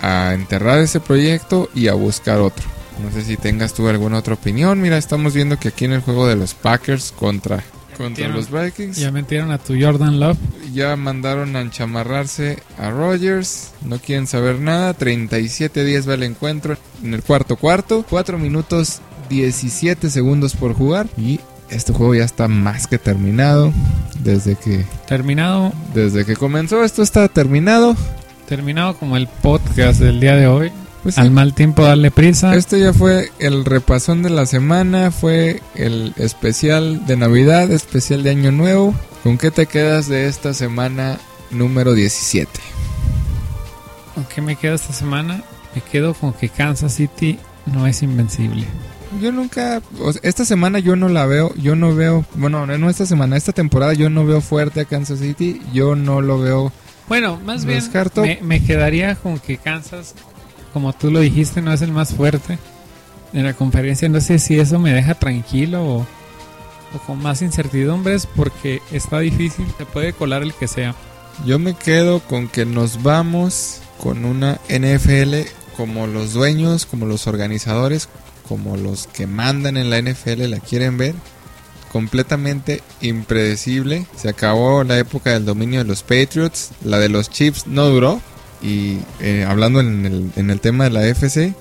a 0.00 0.34
enterrar 0.34 0.78
ese 0.78 1.00
proyecto 1.00 1.68
y 1.74 1.88
a 1.88 1.94
buscar 1.94 2.38
otro. 2.38 2.77
No 3.02 3.12
sé 3.12 3.22
si 3.22 3.36
tengas 3.36 3.74
tú 3.74 3.88
alguna 3.88 4.18
otra 4.18 4.34
opinión. 4.34 4.80
Mira, 4.80 4.98
estamos 4.98 5.34
viendo 5.34 5.58
que 5.58 5.68
aquí 5.68 5.84
en 5.84 5.92
el 5.92 6.00
juego 6.00 6.26
de 6.26 6.36
los 6.36 6.54
Packers 6.54 7.12
contra, 7.12 7.62
contra 7.96 8.28
los 8.28 8.50
Vikings. 8.50 8.96
Ya 8.96 9.10
metieron 9.10 9.50
a 9.50 9.58
tu 9.58 9.74
Jordan 9.80 10.18
Love. 10.18 10.38
Ya 10.72 10.96
mandaron 10.96 11.54
a 11.56 11.60
enchamarrarse 11.60 12.58
a 12.78 12.90
Rogers. 12.90 13.72
No 13.82 13.98
quieren 13.98 14.26
saber 14.26 14.58
nada. 14.58 14.96
37-10 14.96 16.08
va 16.08 16.14
el 16.14 16.24
encuentro 16.24 16.76
en 17.02 17.14
el 17.14 17.22
cuarto 17.22 17.56
cuarto. 17.56 18.04
Cuatro 18.08 18.38
minutos 18.38 19.00
17 19.28 20.10
segundos 20.10 20.56
por 20.56 20.74
jugar 20.74 21.06
y 21.16 21.40
este 21.70 21.92
juego 21.92 22.14
ya 22.14 22.24
está 22.24 22.48
más 22.48 22.86
que 22.86 22.98
terminado. 22.98 23.72
Desde 24.22 24.56
que. 24.56 24.84
Terminado. 25.06 25.72
Desde 25.94 26.24
que 26.24 26.34
comenzó, 26.34 26.82
esto 26.82 27.02
está 27.02 27.28
terminado. 27.28 27.94
Terminado 28.48 28.96
como 28.96 29.16
el 29.16 29.26
podcast 29.26 30.00
del 30.00 30.20
día 30.20 30.34
de 30.34 30.46
hoy. 30.46 30.72
Pues 31.08 31.16
Al 31.16 31.30
mal 31.30 31.54
tiempo 31.54 31.84
darle 31.84 32.10
prisa. 32.10 32.54
Este 32.54 32.78
ya 32.80 32.92
fue 32.92 33.32
el 33.38 33.64
repasón 33.64 34.22
de 34.22 34.28
la 34.28 34.44
semana, 34.44 35.10
fue 35.10 35.62
el 35.74 36.12
especial 36.18 37.06
de 37.06 37.16
Navidad, 37.16 37.72
especial 37.72 38.22
de 38.22 38.28
Año 38.28 38.52
Nuevo. 38.52 38.94
¿Con 39.22 39.38
qué 39.38 39.50
te 39.50 39.64
quedas 39.64 40.08
de 40.08 40.26
esta 40.26 40.52
semana 40.52 41.18
número 41.50 41.94
17? 41.94 42.50
¿Con 44.14 44.26
qué 44.26 44.42
me 44.42 44.56
quedo 44.56 44.74
esta 44.74 44.92
semana? 44.92 45.42
Me 45.74 45.80
quedo 45.80 46.12
con 46.12 46.34
que 46.34 46.50
Kansas 46.50 46.96
City 46.96 47.38
no 47.64 47.86
es 47.86 48.02
invencible. 48.02 48.66
Yo 49.18 49.32
nunca, 49.32 49.80
esta 50.22 50.44
semana 50.44 50.78
yo 50.78 50.94
no 50.94 51.08
la 51.08 51.24
veo, 51.24 51.54
yo 51.54 51.74
no 51.74 51.94
veo, 51.94 52.26
bueno, 52.34 52.66
no 52.66 52.90
esta 52.90 53.06
semana, 53.06 53.38
esta 53.38 53.54
temporada 53.54 53.94
yo 53.94 54.10
no 54.10 54.26
veo 54.26 54.42
fuerte 54.42 54.82
a 54.82 54.84
Kansas 54.84 55.20
City, 55.20 55.62
yo 55.72 55.96
no 55.96 56.20
lo 56.20 56.38
veo. 56.38 56.70
Bueno, 57.08 57.40
más 57.46 57.64
bien 57.64 57.82
me, 58.16 58.38
me, 58.42 58.62
quedaría 58.62 59.14
con 59.14 59.38
que 59.38 59.56
Kansas, 59.56 60.14
como 60.78 60.92
tú 60.92 61.10
lo 61.10 61.18
dijiste, 61.18 61.60
no 61.60 61.72
es 61.72 61.82
el 61.82 61.90
más 61.90 62.14
fuerte 62.14 62.56
en 63.32 63.42
la 63.42 63.52
conferencia. 63.52 64.08
No 64.08 64.20
sé 64.20 64.38
si 64.38 64.60
eso 64.60 64.78
me 64.78 64.92
deja 64.92 65.14
tranquilo 65.14 65.84
o, 65.84 66.06
o 66.94 66.98
con 67.04 67.20
más 67.20 67.42
incertidumbres 67.42 68.28
porque 68.36 68.80
está 68.92 69.18
difícil, 69.18 69.66
se 69.76 69.84
puede 69.86 70.12
colar 70.12 70.44
el 70.44 70.54
que 70.54 70.68
sea. 70.68 70.94
Yo 71.44 71.58
me 71.58 71.74
quedo 71.74 72.20
con 72.20 72.46
que 72.46 72.64
nos 72.64 73.02
vamos 73.02 73.80
con 74.00 74.24
una 74.24 74.60
NFL 74.68 75.48
como 75.76 76.06
los 76.06 76.32
dueños, 76.32 76.86
como 76.86 77.06
los 77.06 77.26
organizadores, 77.26 78.08
como 78.48 78.76
los 78.76 79.08
que 79.08 79.26
mandan 79.26 79.76
en 79.78 79.90
la 79.90 80.00
NFL 80.00 80.48
la 80.48 80.60
quieren 80.60 80.96
ver, 80.96 81.16
completamente 81.90 82.84
impredecible. 83.00 84.06
Se 84.14 84.28
acabó 84.28 84.84
la 84.84 84.96
época 84.96 85.30
del 85.30 85.44
dominio 85.44 85.80
de 85.80 85.86
los 85.86 86.04
Patriots, 86.04 86.70
la 86.84 87.00
de 87.00 87.08
los 87.08 87.30
Chiefs 87.30 87.66
no 87.66 87.86
duró. 87.86 88.20
Y 88.62 88.98
eh, 89.20 89.44
hablando 89.48 89.80
en 89.80 90.06
el, 90.06 90.30
en 90.36 90.50
el 90.50 90.60
tema 90.60 90.84
de 90.84 90.90
la 90.90 91.06
FC, 91.06 91.54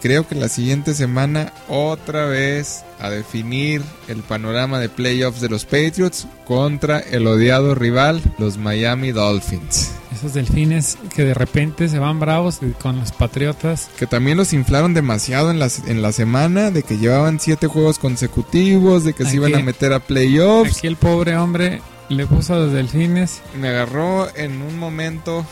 creo 0.00 0.26
que 0.26 0.34
la 0.34 0.48
siguiente 0.48 0.94
semana 0.94 1.52
otra 1.68 2.26
vez 2.26 2.84
a 2.98 3.10
definir 3.10 3.82
el 4.08 4.22
panorama 4.22 4.78
de 4.80 4.88
playoffs 4.88 5.40
de 5.40 5.48
los 5.48 5.64
Patriots 5.64 6.26
contra 6.44 6.98
el 6.98 7.26
odiado 7.26 7.74
rival, 7.74 8.22
los 8.38 8.58
Miami 8.58 9.12
Dolphins. 9.12 9.92
Esos 10.12 10.34
delfines 10.34 10.98
que 11.14 11.24
de 11.24 11.34
repente 11.34 11.88
se 11.88 11.98
van 11.98 12.18
bravos 12.18 12.58
con 12.82 12.98
los 12.98 13.12
Patriotas. 13.12 13.90
Que 13.98 14.06
también 14.06 14.36
los 14.36 14.52
inflaron 14.52 14.92
demasiado 14.92 15.50
en 15.50 15.58
la, 15.58 15.68
en 15.86 16.02
la 16.02 16.12
semana, 16.12 16.70
de 16.70 16.82
que 16.82 16.98
llevaban 16.98 17.38
siete 17.38 17.68
juegos 17.68 17.98
consecutivos, 17.98 19.04
de 19.04 19.12
que 19.12 19.24
se 19.24 19.36
iban 19.36 19.54
a 19.54 19.60
meter 19.60 19.92
a 19.92 20.00
playoffs. 20.00 20.78
Aquí 20.78 20.86
el 20.88 20.96
pobre 20.96 21.36
hombre 21.36 21.80
le 22.08 22.26
puso 22.26 22.54
a 22.54 22.58
los 22.58 22.72
delfines. 22.72 23.40
Me 23.58 23.68
agarró 23.68 24.34
en 24.36 24.60
un 24.62 24.78
momento 24.78 25.46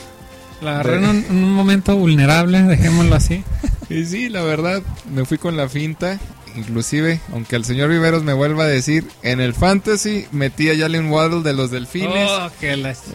la 0.60 0.80
agarré 0.80 0.96
en, 0.96 1.24
un, 1.30 1.52
momento 1.52 1.96
vulnerable, 1.96 2.62
dejémoslo 2.62 3.14
así. 3.14 3.44
y 3.90 4.04
sí, 4.04 4.28
la 4.28 4.42
verdad, 4.42 4.82
me 5.12 5.24
fui 5.24 5.38
con 5.38 5.56
la 5.56 5.68
finta. 5.68 6.18
Inclusive, 6.56 7.20
aunque 7.32 7.54
el 7.54 7.64
señor 7.64 7.90
Viveros 7.90 8.24
me 8.24 8.32
vuelva 8.32 8.64
a 8.64 8.66
decir, 8.66 9.06
en 9.22 9.40
el 9.40 9.54
fantasy 9.54 10.26
metí 10.32 10.70
a 10.70 10.76
Jalen 10.76 11.10
Waddle 11.10 11.42
de 11.42 11.52
los 11.52 11.70
delfines. 11.70 12.28
Oh, 12.28 12.50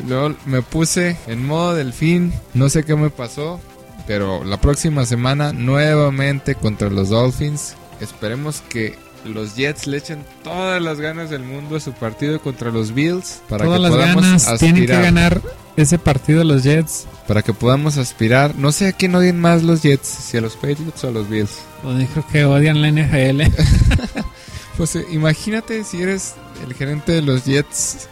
Luego 0.07 0.35
me 0.45 0.61
puse 0.61 1.17
en 1.27 1.45
modo 1.45 1.75
delfín, 1.75 2.31
no 2.53 2.69
sé 2.69 2.85
qué 2.85 2.95
me 2.95 3.09
pasó, 3.09 3.59
pero 4.07 4.45
la 4.45 4.61
próxima 4.61 5.05
semana 5.05 5.51
nuevamente 5.51 6.55
contra 6.55 6.89
los 6.89 7.09
Dolphins. 7.09 7.75
Esperemos 7.99 8.61
que 8.69 8.95
los 9.25 9.55
Jets 9.55 9.87
le 9.87 9.97
echen 9.97 10.23
todas 10.43 10.81
las 10.81 10.99
ganas 10.99 11.29
del 11.29 11.43
mundo 11.43 11.77
a 11.77 11.79
su 11.79 11.93
partido 11.93 12.39
contra 12.39 12.71
los 12.71 12.93
Bills 12.93 13.41
para 13.49 13.65
que 13.65 13.69
podamos 13.71 14.25
aspirar. 14.25 14.59
Tienen 14.59 14.85
que 14.85 14.93
ganar 14.93 15.41
ese 15.77 15.97
partido 15.97 16.43
los 16.43 16.63
Jets. 16.63 17.07
Para 17.27 17.41
que 17.41 17.53
podamos 17.53 17.97
aspirar. 17.97 18.55
No 18.55 18.71
sé 18.71 18.87
a 18.87 18.91
quién 18.91 19.15
odian 19.15 19.39
más 19.39 19.63
los 19.63 19.81
Jets, 19.81 20.07
si 20.07 20.37
a 20.37 20.41
los 20.41 20.55
Patriots 20.55 21.03
o 21.03 21.07
a 21.07 21.11
los 21.11 21.29
Bills. 21.29 21.59
Pues 21.81 22.09
creo 22.11 22.27
que 22.27 22.45
odian 22.45 22.81
la 22.81 22.91
NFL. 22.91 23.43
pues 24.77 24.95
eh, 24.95 25.05
imagínate 25.11 25.83
si 25.83 26.01
eres 26.01 26.35
el 26.65 26.73
gerente 26.73 27.13
de 27.13 27.21
los 27.21 27.45
Jets. 27.45 28.09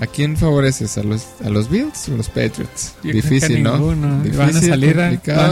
¿A 0.00 0.06
quién 0.06 0.36
favoreces? 0.36 0.96
¿A 0.96 1.02
los, 1.02 1.26
a 1.44 1.48
los 1.50 1.68
Bills 1.68 2.08
o 2.08 2.14
a 2.14 2.16
los 2.18 2.28
Patriots? 2.28 2.94
Difícil, 3.02 3.64
¿no? 3.64 3.84
van, 3.88 4.56
a 4.56 4.60
salir 4.60 5.00
a, 5.00 5.10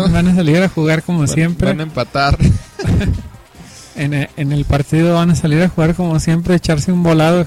van, 0.09 0.29
a 0.29 0.35
salir 0.37 0.63
a 0.63 0.69
jugar 0.69 1.03
como 1.03 1.27
siempre. 1.27 1.67
Van 1.69 1.81
a 1.81 1.83
empatar. 1.83 2.39
en, 3.97 4.29
en 4.37 4.53
el 4.53 4.65
partido 4.65 5.15
van 5.15 5.33
a 5.33 5.35
salir 5.35 5.63
a 5.63 5.69
jugar 5.69 5.97
como 5.97 6.21
siempre, 6.21 6.55
echarse 6.55 6.93
un 6.93 7.03
volado. 7.03 7.45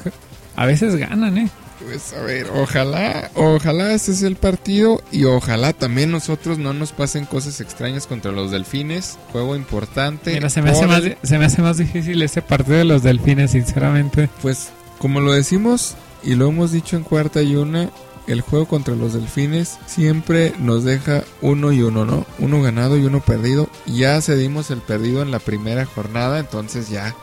A 0.58 0.65
veces 0.65 0.98
ganan, 0.98 1.38
¿eh? 1.38 1.50
Pues 1.89 2.13
a 2.13 2.21
ver, 2.21 2.52
ojalá, 2.54 3.32
ojalá 3.34 3.93
este 3.93 4.13
sea 4.13 4.28
el 4.28 4.36
partido 4.36 5.02
y 5.12 5.23
ojalá 5.23 5.73
también 5.73 6.12
nosotros 6.12 6.60
no 6.60 6.71
nos 6.71 6.91
pasen 6.91 7.25
cosas 7.25 7.62
extrañas 7.62 8.06
contra 8.06 8.32
los 8.32 8.52
delfines. 8.52 9.17
Juego 9.32 9.56
importante. 9.56 10.34
Mira, 10.34 10.52
se 10.52 10.62
me, 10.62 10.69
hace 10.69 10.86
más, 10.86 11.02
se 11.23 11.39
me 11.39 11.45
hace 11.45 11.63
más 11.63 11.78
difícil 11.78 12.21
ese 12.21 12.43
partido 12.43 12.78
de 12.78 12.86
los 12.86 13.02
delfines, 13.02 13.52
sinceramente. 13.52 14.30
Pues 14.43 14.69
como 14.99 15.19
lo 15.19 15.34
decimos 15.34 15.95
y 16.21 16.36
lo 16.36 16.49
hemos 16.49 16.71
dicho 16.71 16.95
en 16.95 17.02
cuarta 17.02 17.41
y 17.41 17.56
una, 17.56 17.89
el 18.28 18.41
juego 18.41 18.67
contra 18.67 18.93
los 18.93 19.13
delfines 19.13 19.80
siempre 19.88 20.54
nos 20.60 20.84
deja 20.84 21.23
uno 21.41 21.71
y 21.71 21.82
uno, 21.82 22.06
¿no? 22.06 22.28
Uno 22.38 22.62
ganado 22.62 22.97
y 22.97 23.02
uno 23.02 23.19
perdido. 23.19 23.67
Ya 23.88 24.21
cedimos 24.21 24.69
el 24.69 24.82
perdido 24.82 25.23
en 25.23 25.32
la 25.32 25.39
primera 25.39 25.88
jornada, 25.88 26.38
entonces 26.38 26.89
ya 26.89 27.15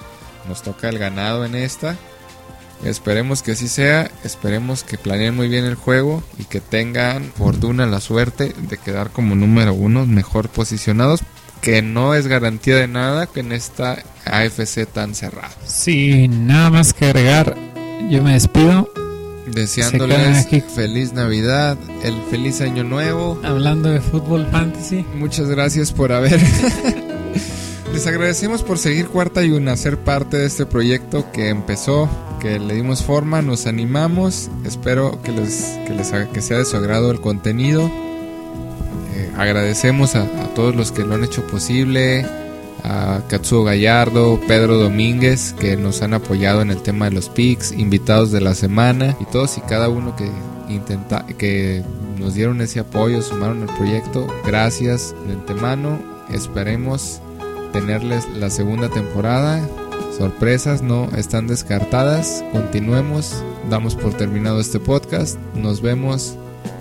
nos 0.49 0.63
toca 0.63 0.89
el 0.89 0.99
ganado 0.99 1.45
en 1.45 1.55
esta. 1.55 1.97
Esperemos 2.87 3.43
que 3.43 3.53
así 3.53 3.67
sea, 3.67 4.09
esperemos 4.23 4.85
que 4.85 4.97
planeen 4.97 5.35
muy 5.35 5.49
bien 5.49 5.65
el 5.65 5.75
juego 5.75 6.23
y 6.39 6.45
que 6.45 6.61
tengan 6.61 7.33
fortuna, 7.37 7.85
la 7.85 8.01
suerte 8.01 8.55
de 8.57 8.79
quedar 8.79 9.11
como 9.11 9.35
número 9.35 9.75
uno, 9.75 10.07
mejor 10.07 10.49
posicionados, 10.49 11.21
que 11.61 11.83
no 11.83 12.15
es 12.15 12.29
garantía 12.29 12.77
de 12.77 12.87
nada 12.87 13.27
que 13.27 13.41
en 13.41 13.51
esta 13.51 13.99
AFC 14.25 14.87
tan 14.87 15.17
cerrada. 15.17 15.51
Sin 15.65 16.47
nada 16.47 16.71
más 16.71 16.95
que 16.95 17.07
agregar, 17.07 17.57
yo 18.09 18.23
me 18.23 18.35
despido. 18.35 18.89
Deseándoles 19.49 20.47
feliz 20.73 21.13
Navidad, 21.13 21.77
el 22.05 22.15
feliz 22.31 22.61
año 22.61 22.85
nuevo. 22.85 23.41
Hablando 23.43 23.91
de 23.91 24.01
fútbol 24.01 24.47
fantasy. 24.51 25.05
Muchas 25.17 25.49
gracias 25.49 25.93
por 25.93 26.13
haber 26.13 26.41
Les 27.93 28.07
agradecemos 28.07 28.63
por 28.63 28.79
seguir 28.79 29.07
Cuarta 29.07 29.43
y 29.43 29.53
Una, 29.53 29.77
ser 29.77 29.97
parte 29.99 30.37
de 30.37 30.47
este 30.47 30.67
proyecto 30.67 31.33
que 31.33 31.49
empezó, 31.49 32.11
que 32.41 32.59
le 32.59 32.75
dimos 32.75 33.03
forma, 33.03 33.43
nos 33.43 33.67
animamos. 33.67 34.51
Espero 34.65 35.21
que 35.23 35.33
les, 35.33 35.79
que 35.87 35.95
les 35.95 36.13
que 36.33 36.41
sea 36.41 36.59
de 36.59 36.65
su 36.65 36.77
agrado 36.77 37.11
el 37.11 37.21
contenido. 37.21 37.91
Eh, 39.15 39.31
agradecemos 39.37 40.15
a, 40.15 40.27
todos 40.55 40.75
los 40.75 40.93
que 40.93 41.05
lo 41.05 41.15
han 41.15 41.25
hecho 41.25 41.47
posible, 41.47 42.27
a 42.85 43.21
Katsuo 43.29 43.65
Gallardo, 43.65 44.41
Pedro 44.47 44.79
Domínguez, 44.79 45.55
que 45.59 45.77
nos 45.77 46.03
han 46.03 46.15
apoyado 46.15 46.63
en 46.63 46.71
el 46.71 46.83
tema 46.83 47.07
de 47.07 47.13
los 47.13 47.29
pics, 47.29 47.73
invitados 47.73 48.31
de 48.31 48.41
la 48.41 48.55
semana 48.55 49.17
y 49.21 49.25
todos 49.27 49.59
y 49.59 49.61
cada 49.63 49.89
uno 49.89 50.17
que 50.17 50.31
intenta, 50.69 51.27
que 51.39 51.83
nos 52.19 52.35
dieron 52.35 52.61
ese 52.61 52.81
apoyo, 52.81 53.23
sumaron 53.23 53.63
al 53.63 53.77
proyecto. 53.77 54.27
Gracias 54.47 55.15
de 55.27 55.35
antemano. 55.35 55.99
Esperemos 56.31 57.21
tenerles 57.73 58.27
la 58.35 58.51
segunda 58.51 58.89
temporada. 58.89 59.61
Sorpresas 60.17 60.83
no 60.83 61.09
están 61.17 61.47
descartadas. 61.47 62.45
Continuemos. 62.53 63.43
Damos 63.69 63.95
por 63.95 64.15
terminado 64.15 64.61
este 64.61 64.81
podcast. 64.81 65.39
Nos 65.55 65.83
vemos 65.83 66.37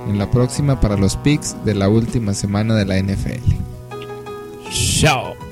en 0.07 0.17
la 0.17 0.29
próxima 0.31 0.79
para 0.79 0.97
los 0.97 1.17
picks 1.17 1.55
de 1.65 1.75
la 1.75 1.89
última 1.89 2.33
semana 2.33 2.75
de 2.75 2.85
la 2.85 2.97
NFL. 2.97 3.53
Chao. 4.71 5.44